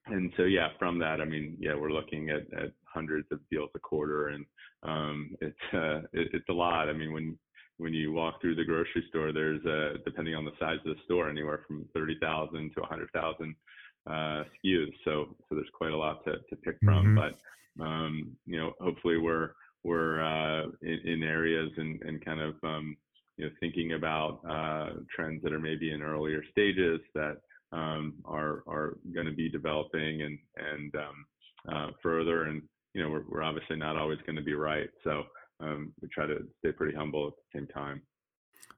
and 0.07 0.33
so 0.37 0.45
yeah, 0.45 0.69
from 0.79 0.99
that, 1.01 1.21
I 1.21 1.25
mean, 1.25 1.57
yeah, 1.59 1.75
we're 1.75 1.91
looking 1.91 2.31
at, 2.31 2.43
at 2.59 2.73
hundreds 2.85 3.27
of 3.33 3.41
deals 3.51 3.71
a 3.75 3.79
quarter, 3.79 4.29
and 4.29 4.45
um, 4.83 5.37
it's 5.41 5.57
uh, 5.73 5.99
it, 6.13 6.29
it's 6.33 6.49
a 6.49 6.53
lot. 6.53 6.89
I 6.89 6.93
mean, 6.93 7.13
when 7.13 7.39
when 7.79 7.93
you 7.93 8.13
walk 8.13 8.41
through 8.41 8.55
the 8.55 8.65
grocery 8.65 9.05
store, 9.09 9.33
there's 9.33 9.65
uh, 9.67 9.99
depending 10.05 10.35
on 10.35 10.45
the 10.45 10.53
size 10.59 10.79
of 10.87 10.95
the 10.95 11.03
store, 11.05 11.29
anywhere 11.29 11.61
from 11.67 11.87
thirty 11.93 12.17
thousand 12.21 12.73
to 12.75 12.83
a 12.83 12.87
hundred 12.87 13.11
thousand 13.13 13.55
uh, 14.07 14.45
SKUs. 14.65 14.93
So 15.05 15.37
so 15.49 15.55
there's 15.55 15.69
quite 15.77 15.93
a 15.93 15.97
lot 15.97 16.25
to, 16.25 16.37
to 16.51 16.57
pick 16.57 16.77
from. 16.85 17.17
Mm-hmm. 17.17 17.19
But 17.19 17.85
um, 17.85 18.37
you 18.47 18.59
know, 18.59 18.73
hopefully 18.81 19.19
we're 19.19 19.51
we're 19.83 20.23
uh, 20.23 20.67
in, 20.83 21.01
in, 21.05 21.23
areas 21.23 21.71
and, 21.77 22.03
and 22.03 22.25
kind 22.25 22.41
of 22.41 22.55
um, 22.63 22.97
you 23.37 23.45
know 23.45 23.51
thinking 23.61 23.93
about 23.93 24.41
uh, 24.49 25.01
trends 25.15 25.43
that 25.43 25.53
are 25.53 25.61
maybe 25.61 25.93
in 25.93 26.03
earlier 26.03 26.43
stages 26.51 27.01
that 27.15 27.39
um, 27.73 28.15
are 28.25 28.63
are 28.67 28.99
going 29.15 29.27
to 29.27 29.33
be 29.33 29.49
developing 29.49 30.23
and 30.23 30.39
and 30.57 30.95
um, 30.95 31.27
uh, 31.73 31.91
further. 32.03 32.45
And 32.45 32.63
you 32.95 33.03
know, 33.03 33.11
we're 33.11 33.25
we're 33.29 33.43
obviously 33.43 33.77
not 33.77 33.97
always 33.97 34.19
going 34.27 34.37
to 34.37 34.43
be 34.43 34.55
right, 34.55 34.89
so 35.05 35.25
um, 35.61 35.93
we 36.01 36.09
try 36.09 36.27
to 36.27 36.39
stay 36.59 36.73
pretty 36.73 36.97
humble 36.97 37.29
at 37.29 37.33
the 37.35 37.59
same 37.59 37.67
time. 37.69 38.03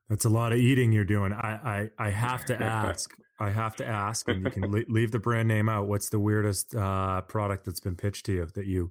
That's 0.08 0.24
a 0.24 0.30
lot 0.30 0.52
of 0.52 0.58
eating 0.58 0.92
you're 0.92 1.04
doing. 1.04 1.32
I 1.32 1.90
I, 1.98 2.06
I 2.06 2.10
have 2.10 2.44
to 2.46 2.54
ask. 2.62 3.14
I 3.40 3.50
have 3.50 3.76
to 3.76 3.86
ask, 3.86 4.28
and 4.28 4.42
you 4.42 4.50
can 4.50 4.70
leave 4.88 5.12
the 5.12 5.18
brand 5.18 5.46
name 5.48 5.68
out. 5.68 5.86
What's 5.86 6.08
the 6.08 6.18
weirdest 6.18 6.74
uh, 6.74 7.20
product 7.22 7.64
that's 7.64 7.80
been 7.80 7.94
pitched 7.94 8.26
to 8.26 8.32
you 8.32 8.46
that 8.54 8.66
you, 8.66 8.90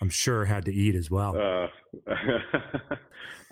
I'm 0.00 0.08
sure, 0.08 0.46
had 0.46 0.64
to 0.64 0.72
eat 0.72 0.94
as 0.94 1.10
well? 1.10 1.36
Uh, 1.36 2.14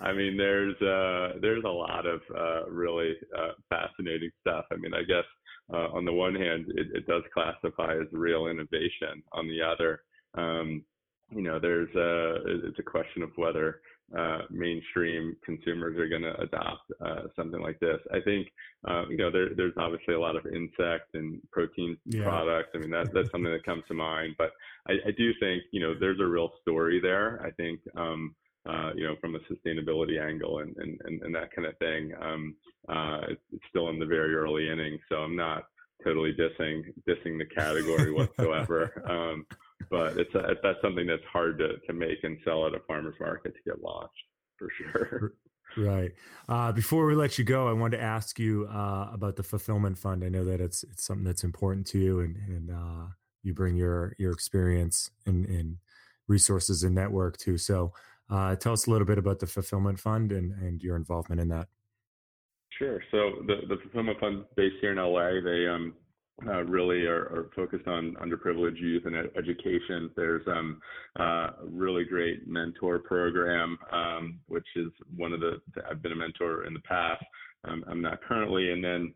I 0.01 0.13
mean, 0.13 0.37
there's 0.39 0.75
uh, 0.81 1.39
there's 1.43 1.65
a 1.65 1.69
lot 1.69 2.07
of 2.07 2.23
uh, 2.35 2.71
really 2.71 3.17
uh, 3.37 3.53
fascinating 3.69 4.31
stuff. 4.41 4.65
I 4.73 4.77
mean, 4.77 4.95
I 4.95 5.03
guess 5.03 5.25
uh, 5.73 5.89
on 5.93 6.05
the 6.05 6.13
one 6.13 6.35
hand, 6.35 6.67
it, 6.75 6.89
it, 6.95 7.07
does 7.07 7.23
classify 7.33 7.95
as 7.95 8.07
real 8.13 8.47
innovation. 8.47 9.23
On 9.33 9.47
the 9.49 9.63
other, 9.63 10.03
um, 10.35 10.85
you 11.31 11.43
know, 11.43 11.59
there's 11.61 11.95
a 11.95 12.67
it's 12.67 12.79
a 12.79 12.83
question 12.83 13.23
of 13.23 13.31
whether 13.37 13.81
uh, 14.17 14.41
mainstream 14.51 15.37
consumers 15.45 15.97
are 15.97 16.09
going 16.09 16.23
to 16.23 16.41
adopt 16.41 16.91
uh, 17.01 17.29
something 17.37 17.61
like 17.61 17.79
this. 17.79 17.99
I 18.13 18.19
think 18.21 18.49
uh, 18.89 19.05
you 19.09 19.17
know 19.17 19.31
there, 19.31 19.51
there's 19.57 19.75
obviously 19.77 20.15
a 20.15 20.21
lot 20.21 20.37
of 20.37 20.47
insect 20.47 21.15
and 21.15 21.41
protein 21.53 21.97
yeah. 22.07 22.25
products. 22.25 22.71
I 22.75 22.79
mean 22.79 22.91
that 22.91 23.13
that's 23.15 23.31
something 23.31 23.53
that 23.53 23.65
comes 23.65 23.85
to 23.89 23.95
mind. 23.95 24.35
But 24.37 24.51
I, 24.89 24.95
I, 25.07 25.11
do 25.17 25.31
think 25.39 25.63
you 25.71 25.81
know 25.81 25.95
there's 25.99 26.21
a 26.21 26.27
real 26.27 26.51
story 26.63 27.01
there. 27.01 27.41
I 27.45 27.51
think 27.53 27.81
um, 27.97 28.35
uh, 28.69 28.91
you 28.95 29.07
know 29.07 29.17
from 29.21 29.35
a 29.35 29.39
sustainability 29.41 30.21
angle 30.21 30.59
and 30.59 30.77
and, 30.77 31.01
and, 31.05 31.23
and 31.23 31.35
that 31.35 31.55
kind 31.55 31.67
of 31.67 31.77
thing. 31.79 32.13
Um, 32.21 32.55
uh, 32.89 33.21
it's, 33.29 33.65
still 33.69 33.89
in 33.89 33.99
the 33.99 34.07
very 34.07 34.35
early 34.35 34.69
innings, 34.69 35.01
so 35.09 35.17
I'm 35.17 35.37
not 35.37 35.65
totally 36.05 36.33
dissing 36.33 36.83
dissing 37.09 37.39
the 37.39 37.47
category 37.55 38.13
whatsoever. 38.13 39.03
um, 39.09 39.47
but 39.91 40.17
it's 40.19 40.35
a, 40.35 40.55
that's 40.63 40.81
something 40.83 41.07
that's 41.07 41.23
hard 41.33 41.59
to, 41.59 41.79
to 41.87 41.93
make 41.93 42.23
and 42.23 42.39
sell 42.45 42.67
at 42.67 42.75
a 42.75 42.81
farmer's 42.87 43.15
market 43.21 43.55
to 43.55 43.71
get 43.71 43.83
launched 43.83 44.13
for 44.57 44.69
sure. 44.77 45.35
Right. 45.77 46.13
Uh, 46.49 46.73
before 46.73 47.07
we 47.07 47.15
let 47.15 47.39
you 47.39 47.45
go, 47.45 47.69
I 47.69 47.73
wanted 47.73 47.99
to 47.99 48.03
ask 48.03 48.39
you 48.39 48.67
uh, 48.71 49.11
about 49.13 49.37
the 49.37 49.43
fulfillment 49.43 49.99
fund. 49.99 50.25
I 50.25 50.29
know 50.29 50.45
that 50.45 50.61
it's 50.61 50.83
it's 50.83 51.05
something 51.05 51.25
that's 51.25 51.45
important 51.45 51.87
to 51.89 51.99
you, 51.99 52.21
and 52.21 52.37
and 52.37 52.71
uh, 52.71 53.07
you 53.43 53.55
bring 53.55 53.77
your 53.77 54.15
your 54.19 54.33
experience 54.33 55.11
and, 55.27 55.47
and 55.47 55.77
resources 56.29 56.83
and 56.83 56.95
network 56.95 57.37
too. 57.37 57.57
So, 57.57 57.93
uh, 58.31 58.57
tell 58.57 58.73
us 58.73 58.87
a 58.87 58.91
little 58.91 59.07
bit 59.07 59.19
about 59.19 59.39
the 59.39 59.47
fulfillment 59.47 59.99
fund 59.99 60.33
and 60.33 60.53
and 60.63 60.83
your 60.83 60.97
involvement 60.97 61.41
in 61.41 61.49
that. 61.49 61.69
Sure. 62.79 63.03
So 63.11 63.43
the 63.47 63.67
the 63.69 63.77
fulfillment 63.83 64.21
fund 64.21 64.45
based 64.57 64.77
here 64.81 64.93
in 64.93 64.99
LA, 64.99 65.41
they 65.45 65.67
um 65.67 65.95
uh, 66.47 66.65
really 66.65 67.07
are, 67.07 67.25
are, 67.25 67.51
focused 67.55 67.87
on 67.87 68.17
underprivileged 68.23 68.81
youth 68.81 69.05
and 69.05 69.17
ed- 69.17 69.31
education. 69.37 70.11
There's 70.17 70.47
um, 70.47 70.81
uh, 71.19 71.23
a 71.23 71.67
really 71.67 72.05
great 72.05 72.49
mentor 72.49 72.99
program, 72.99 73.79
um, 73.93 74.41
which 74.47 74.67
is 74.77 74.89
one 75.17 75.33
of 75.33 75.41
the, 75.41 75.61
I've 75.91 76.03
been 76.03 76.13
a 76.13 76.17
mentor 76.17 76.65
in 76.65 76.73
the 76.73 76.81
past. 76.81 77.23
Um, 77.65 77.85
I'm 77.89 78.01
not 78.01 78.23
currently. 78.23 78.71
And 78.73 78.83
then 78.83 79.13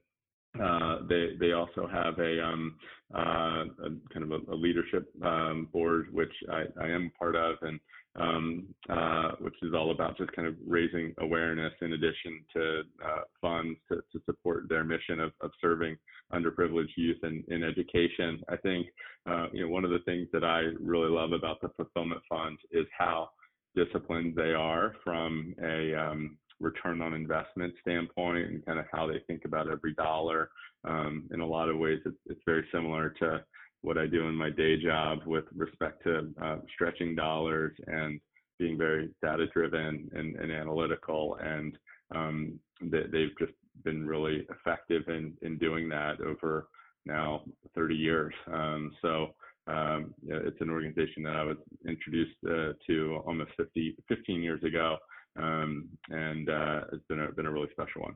uh, 0.62 0.99
they 1.09 1.31
they 1.40 1.53
also 1.53 1.88
have 1.93 2.19
a, 2.19 2.45
um, 2.45 2.77
uh, 3.14 3.64
a 3.85 4.12
kind 4.12 4.23
of 4.23 4.31
a, 4.31 4.53
a 4.53 4.55
leadership 4.55 5.09
um, 5.23 5.69
board, 5.73 6.12
which 6.12 6.33
I, 6.51 6.64
I 6.81 6.88
am 6.88 7.11
part 7.19 7.35
of, 7.35 7.57
and 7.62 7.81
um, 8.17 8.67
uh, 8.88 9.33
which 9.40 9.57
is 9.62 9.75
all 9.75 9.90
about 9.90 10.17
just 10.17 10.31
kind 10.33 10.47
of 10.47 10.55
raising 10.64 11.12
awareness 11.19 11.73
in 11.81 11.95
addition 11.95 12.45
to 12.53 12.83
uh, 13.05 13.21
funds 13.40 13.79
to, 13.88 13.97
to, 14.12 14.23
support 14.25 14.69
their 14.69 14.85
mission 14.85 15.19
of, 15.19 15.33
of 15.40 15.51
serving 15.61 15.97
underprivileged 16.33 16.97
youth 16.97 17.19
in, 17.25 17.43
in 17.49 17.64
education. 17.64 18.40
I 18.49 18.57
think 18.57 18.87
uh, 19.29 19.47
you 19.53 19.64
know 19.64 19.73
one 19.73 19.85
of 19.85 19.90
the 19.90 19.99
things 20.01 20.29
that 20.33 20.45
I 20.45 20.61
really 20.81 21.11
love 21.11 21.33
about 21.33 21.61
the 21.61 21.71
fulfillment 21.71 22.21
fund 22.29 22.59
is 22.71 22.87
how 22.97 23.31
disciplined 23.75 24.37
they 24.37 24.55
are 24.55 24.95
from 25.03 25.55
a 25.61 25.95
um, 25.95 26.37
return 26.61 27.01
on 27.03 27.14
investment 27.14 27.75
standpoint 27.81 28.47
and 28.47 28.64
kind 28.67 28.79
of 28.79 28.87
how 28.93 29.07
they 29.07 29.21
think 29.27 29.45
about 29.45 29.71
every 29.71 29.95
dollar. 29.95 30.51
Um, 30.85 31.29
in 31.33 31.40
a 31.40 31.47
lot 31.47 31.69
of 31.69 31.79
ways, 31.79 32.01
it's, 32.05 32.17
it's, 32.27 32.40
very 32.45 32.67
similar 32.73 33.11
to 33.21 33.43
what 33.81 33.99
I 33.99 34.07
do 34.07 34.29
in 34.29 34.35
my 34.35 34.51
day 34.51 34.77
job 34.81 35.21
with 35.27 35.45
respect 35.55 36.03
to 36.05 36.31
uh, 36.43 36.57
stretching 36.75 37.14
dollars 37.14 37.73
and 37.87 38.21
being 38.59 38.79
very 38.79 39.11
data 39.23 39.47
driven 39.53 40.11
and, 40.14 40.37
and 40.37 40.53
analytical. 40.53 41.38
And 41.43 41.77
um, 42.14 42.61
they, 42.83 43.03
they've 43.11 43.38
just 43.38 43.53
been 43.83 44.07
really 44.07 44.47
effective 44.51 45.03
in, 45.09 45.35
in 45.43 45.59
doing 45.59 45.88
that 45.88 46.21
over 46.21 46.69
now 47.07 47.43
30 47.75 47.95
years. 47.95 48.35
Um, 48.53 48.93
so 49.03 49.35
um, 49.67 50.14
it's 50.27 50.61
an 50.61 50.71
organization 50.71 51.23
that 51.25 51.37
I 51.37 51.45
was 51.45 51.57
introduced 51.88 52.37
uh, 52.47 52.73
to 52.87 53.23
almost 53.27 53.51
50, 53.57 53.97
15 54.09 54.43
years 54.43 54.62
ago 54.62 54.97
um, 55.40 55.88
and 56.11 56.49
uh, 56.49 56.83
it's 56.92 57.05
been 57.09 57.18
a 57.20 57.33
been 57.33 57.47
a 57.47 57.51
really 57.51 57.70
special 57.70 58.03
one. 58.03 58.14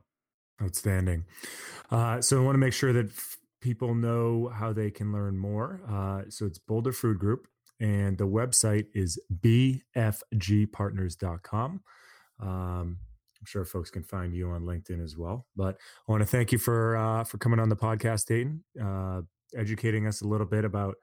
Outstanding. 0.61 1.25
Uh, 1.89 2.21
so 2.21 2.39
I 2.41 2.43
want 2.43 2.53
to 2.55 2.59
make 2.59 2.73
sure 2.73 2.91
that 2.93 3.07
f- 3.07 3.37
people 3.61 3.95
know 3.95 4.51
how 4.53 4.73
they 4.73 4.91
can 4.91 5.13
learn 5.13 5.37
more. 5.37 5.81
Uh, 5.89 6.23
so 6.29 6.45
it's 6.45 6.59
Boulder 6.59 6.91
Food 6.91 7.17
Group, 7.19 7.47
and 7.79 8.17
the 8.17 8.27
website 8.27 8.87
is 8.93 9.17
bfgpartners.com. 9.41 11.81
Um, 12.41 12.97
I'm 13.39 13.45
sure 13.45 13.63
folks 13.63 13.89
can 13.89 14.03
find 14.03 14.35
you 14.35 14.49
on 14.49 14.63
LinkedIn 14.63 15.03
as 15.03 15.17
well. 15.17 15.45
But 15.55 15.77
I 16.07 16.11
want 16.11 16.21
to 16.21 16.27
thank 16.27 16.51
you 16.51 16.57
for 16.57 16.97
uh, 16.97 17.23
for 17.23 17.37
coming 17.37 17.59
on 17.59 17.69
the 17.69 17.75
podcast, 17.75 18.25
Dayton, 18.25 18.63
uh, 18.81 19.21
educating 19.55 20.07
us 20.07 20.21
a 20.21 20.27
little 20.27 20.47
bit 20.47 20.65
about 20.65 20.95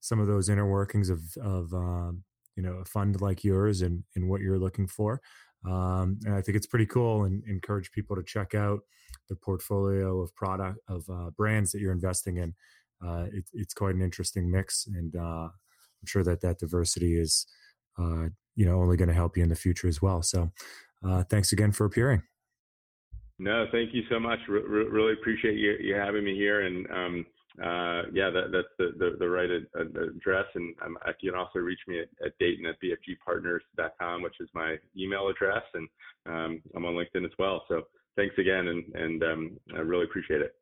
some 0.00 0.20
of 0.20 0.26
those 0.26 0.48
inner 0.48 0.70
workings 0.70 1.10
of 1.10 1.20
of 1.42 1.72
um, 1.72 2.24
you 2.56 2.62
know 2.62 2.74
a 2.74 2.84
fund 2.84 3.20
like 3.20 3.44
yours 3.44 3.82
and 3.82 4.04
and 4.16 4.28
what 4.28 4.40
you're 4.40 4.58
looking 4.58 4.86
for. 4.86 5.20
Um, 5.64 6.18
and 6.24 6.34
I 6.34 6.40
think 6.40 6.56
it's 6.56 6.66
pretty 6.66 6.86
cool 6.86 7.24
and 7.24 7.42
encourage 7.46 7.90
people 7.90 8.16
to 8.16 8.22
check 8.22 8.54
out 8.54 8.80
the 9.28 9.36
portfolio 9.36 10.20
of 10.20 10.34
product 10.34 10.78
of 10.88 11.08
uh, 11.10 11.30
brands 11.36 11.72
that 11.72 11.80
you're 11.80 11.92
investing 11.92 12.36
in. 12.36 12.54
Uh, 13.04 13.26
it, 13.32 13.48
it's 13.52 13.74
quite 13.74 13.94
an 13.94 14.02
interesting 14.02 14.50
mix, 14.50 14.86
and 14.86 15.14
uh, 15.16 15.48
I'm 15.48 16.06
sure 16.06 16.24
that 16.24 16.40
that 16.40 16.58
diversity 16.58 17.18
is, 17.18 17.46
uh, 17.98 18.28
you 18.56 18.66
know, 18.66 18.80
only 18.80 18.96
going 18.96 19.08
to 19.08 19.14
help 19.14 19.36
you 19.36 19.42
in 19.42 19.48
the 19.48 19.54
future 19.54 19.88
as 19.88 20.02
well. 20.02 20.22
So, 20.22 20.50
uh, 21.04 21.22
thanks 21.24 21.52
again 21.52 21.70
for 21.70 21.84
appearing. 21.84 22.22
No, 23.38 23.66
thank 23.70 23.94
you 23.94 24.02
so 24.10 24.18
much. 24.18 24.40
Really 24.48 25.12
appreciate 25.12 25.56
you, 25.56 25.76
you 25.80 25.94
having 25.94 26.24
me 26.24 26.34
here, 26.34 26.62
and 26.62 26.90
um, 26.90 27.26
uh, 27.62 28.02
yeah, 28.12 28.30
that, 28.30 28.52
that's 28.52 28.68
the, 28.78 28.92
the, 28.98 29.16
the 29.18 29.28
right 29.28 29.50
ad, 29.50 29.66
address. 29.96 30.46
And 30.54 30.74
um, 30.84 30.96
you 31.20 31.32
can 31.32 31.38
also 31.38 31.58
reach 31.58 31.80
me 31.88 32.00
at, 32.00 32.08
at 32.24 32.38
Dayton 32.38 32.66
at 32.66 32.76
bfgpartners.com, 32.80 34.22
which 34.22 34.36
is 34.40 34.48
my 34.54 34.76
email 34.96 35.28
address. 35.28 35.62
And 35.74 35.88
um, 36.26 36.62
I'm 36.74 36.84
on 36.84 36.94
LinkedIn 36.94 37.24
as 37.24 37.32
well. 37.38 37.64
So 37.68 37.82
thanks 38.16 38.36
again. 38.38 38.68
And, 38.68 38.84
and 38.94 39.22
um, 39.24 39.60
I 39.74 39.80
really 39.80 40.04
appreciate 40.04 40.40
it. 40.40 40.54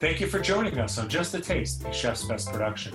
Thank 0.00 0.20
you 0.20 0.26
for 0.26 0.38
joining 0.38 0.78
us 0.78 0.98
on 0.98 1.08
Just 1.08 1.34
a 1.34 1.40
Taste, 1.40 1.84
of 1.84 1.94
Chef's 1.94 2.24
Best 2.24 2.50
Production. 2.52 2.92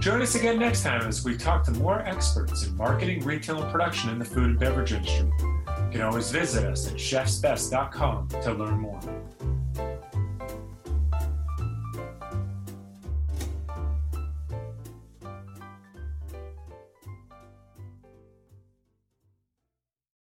Join 0.00 0.20
us 0.20 0.34
again 0.34 0.58
next 0.58 0.82
time 0.82 1.06
as 1.06 1.24
we 1.24 1.36
talk 1.36 1.64
to 1.64 1.70
more 1.72 2.00
experts 2.00 2.66
in 2.66 2.76
marketing, 2.76 3.24
retail, 3.24 3.62
and 3.62 3.70
production 3.70 4.10
in 4.10 4.18
the 4.18 4.24
food 4.24 4.46
and 4.46 4.58
beverage 4.58 4.92
industry. 4.92 5.30
You 5.38 5.88
can 5.92 6.00
always 6.02 6.30
visit 6.30 6.64
us 6.64 6.88
at 6.88 6.94
chefsbest.com 6.94 8.28
to 8.28 8.52
learn 8.52 8.80
more. 8.80 9.00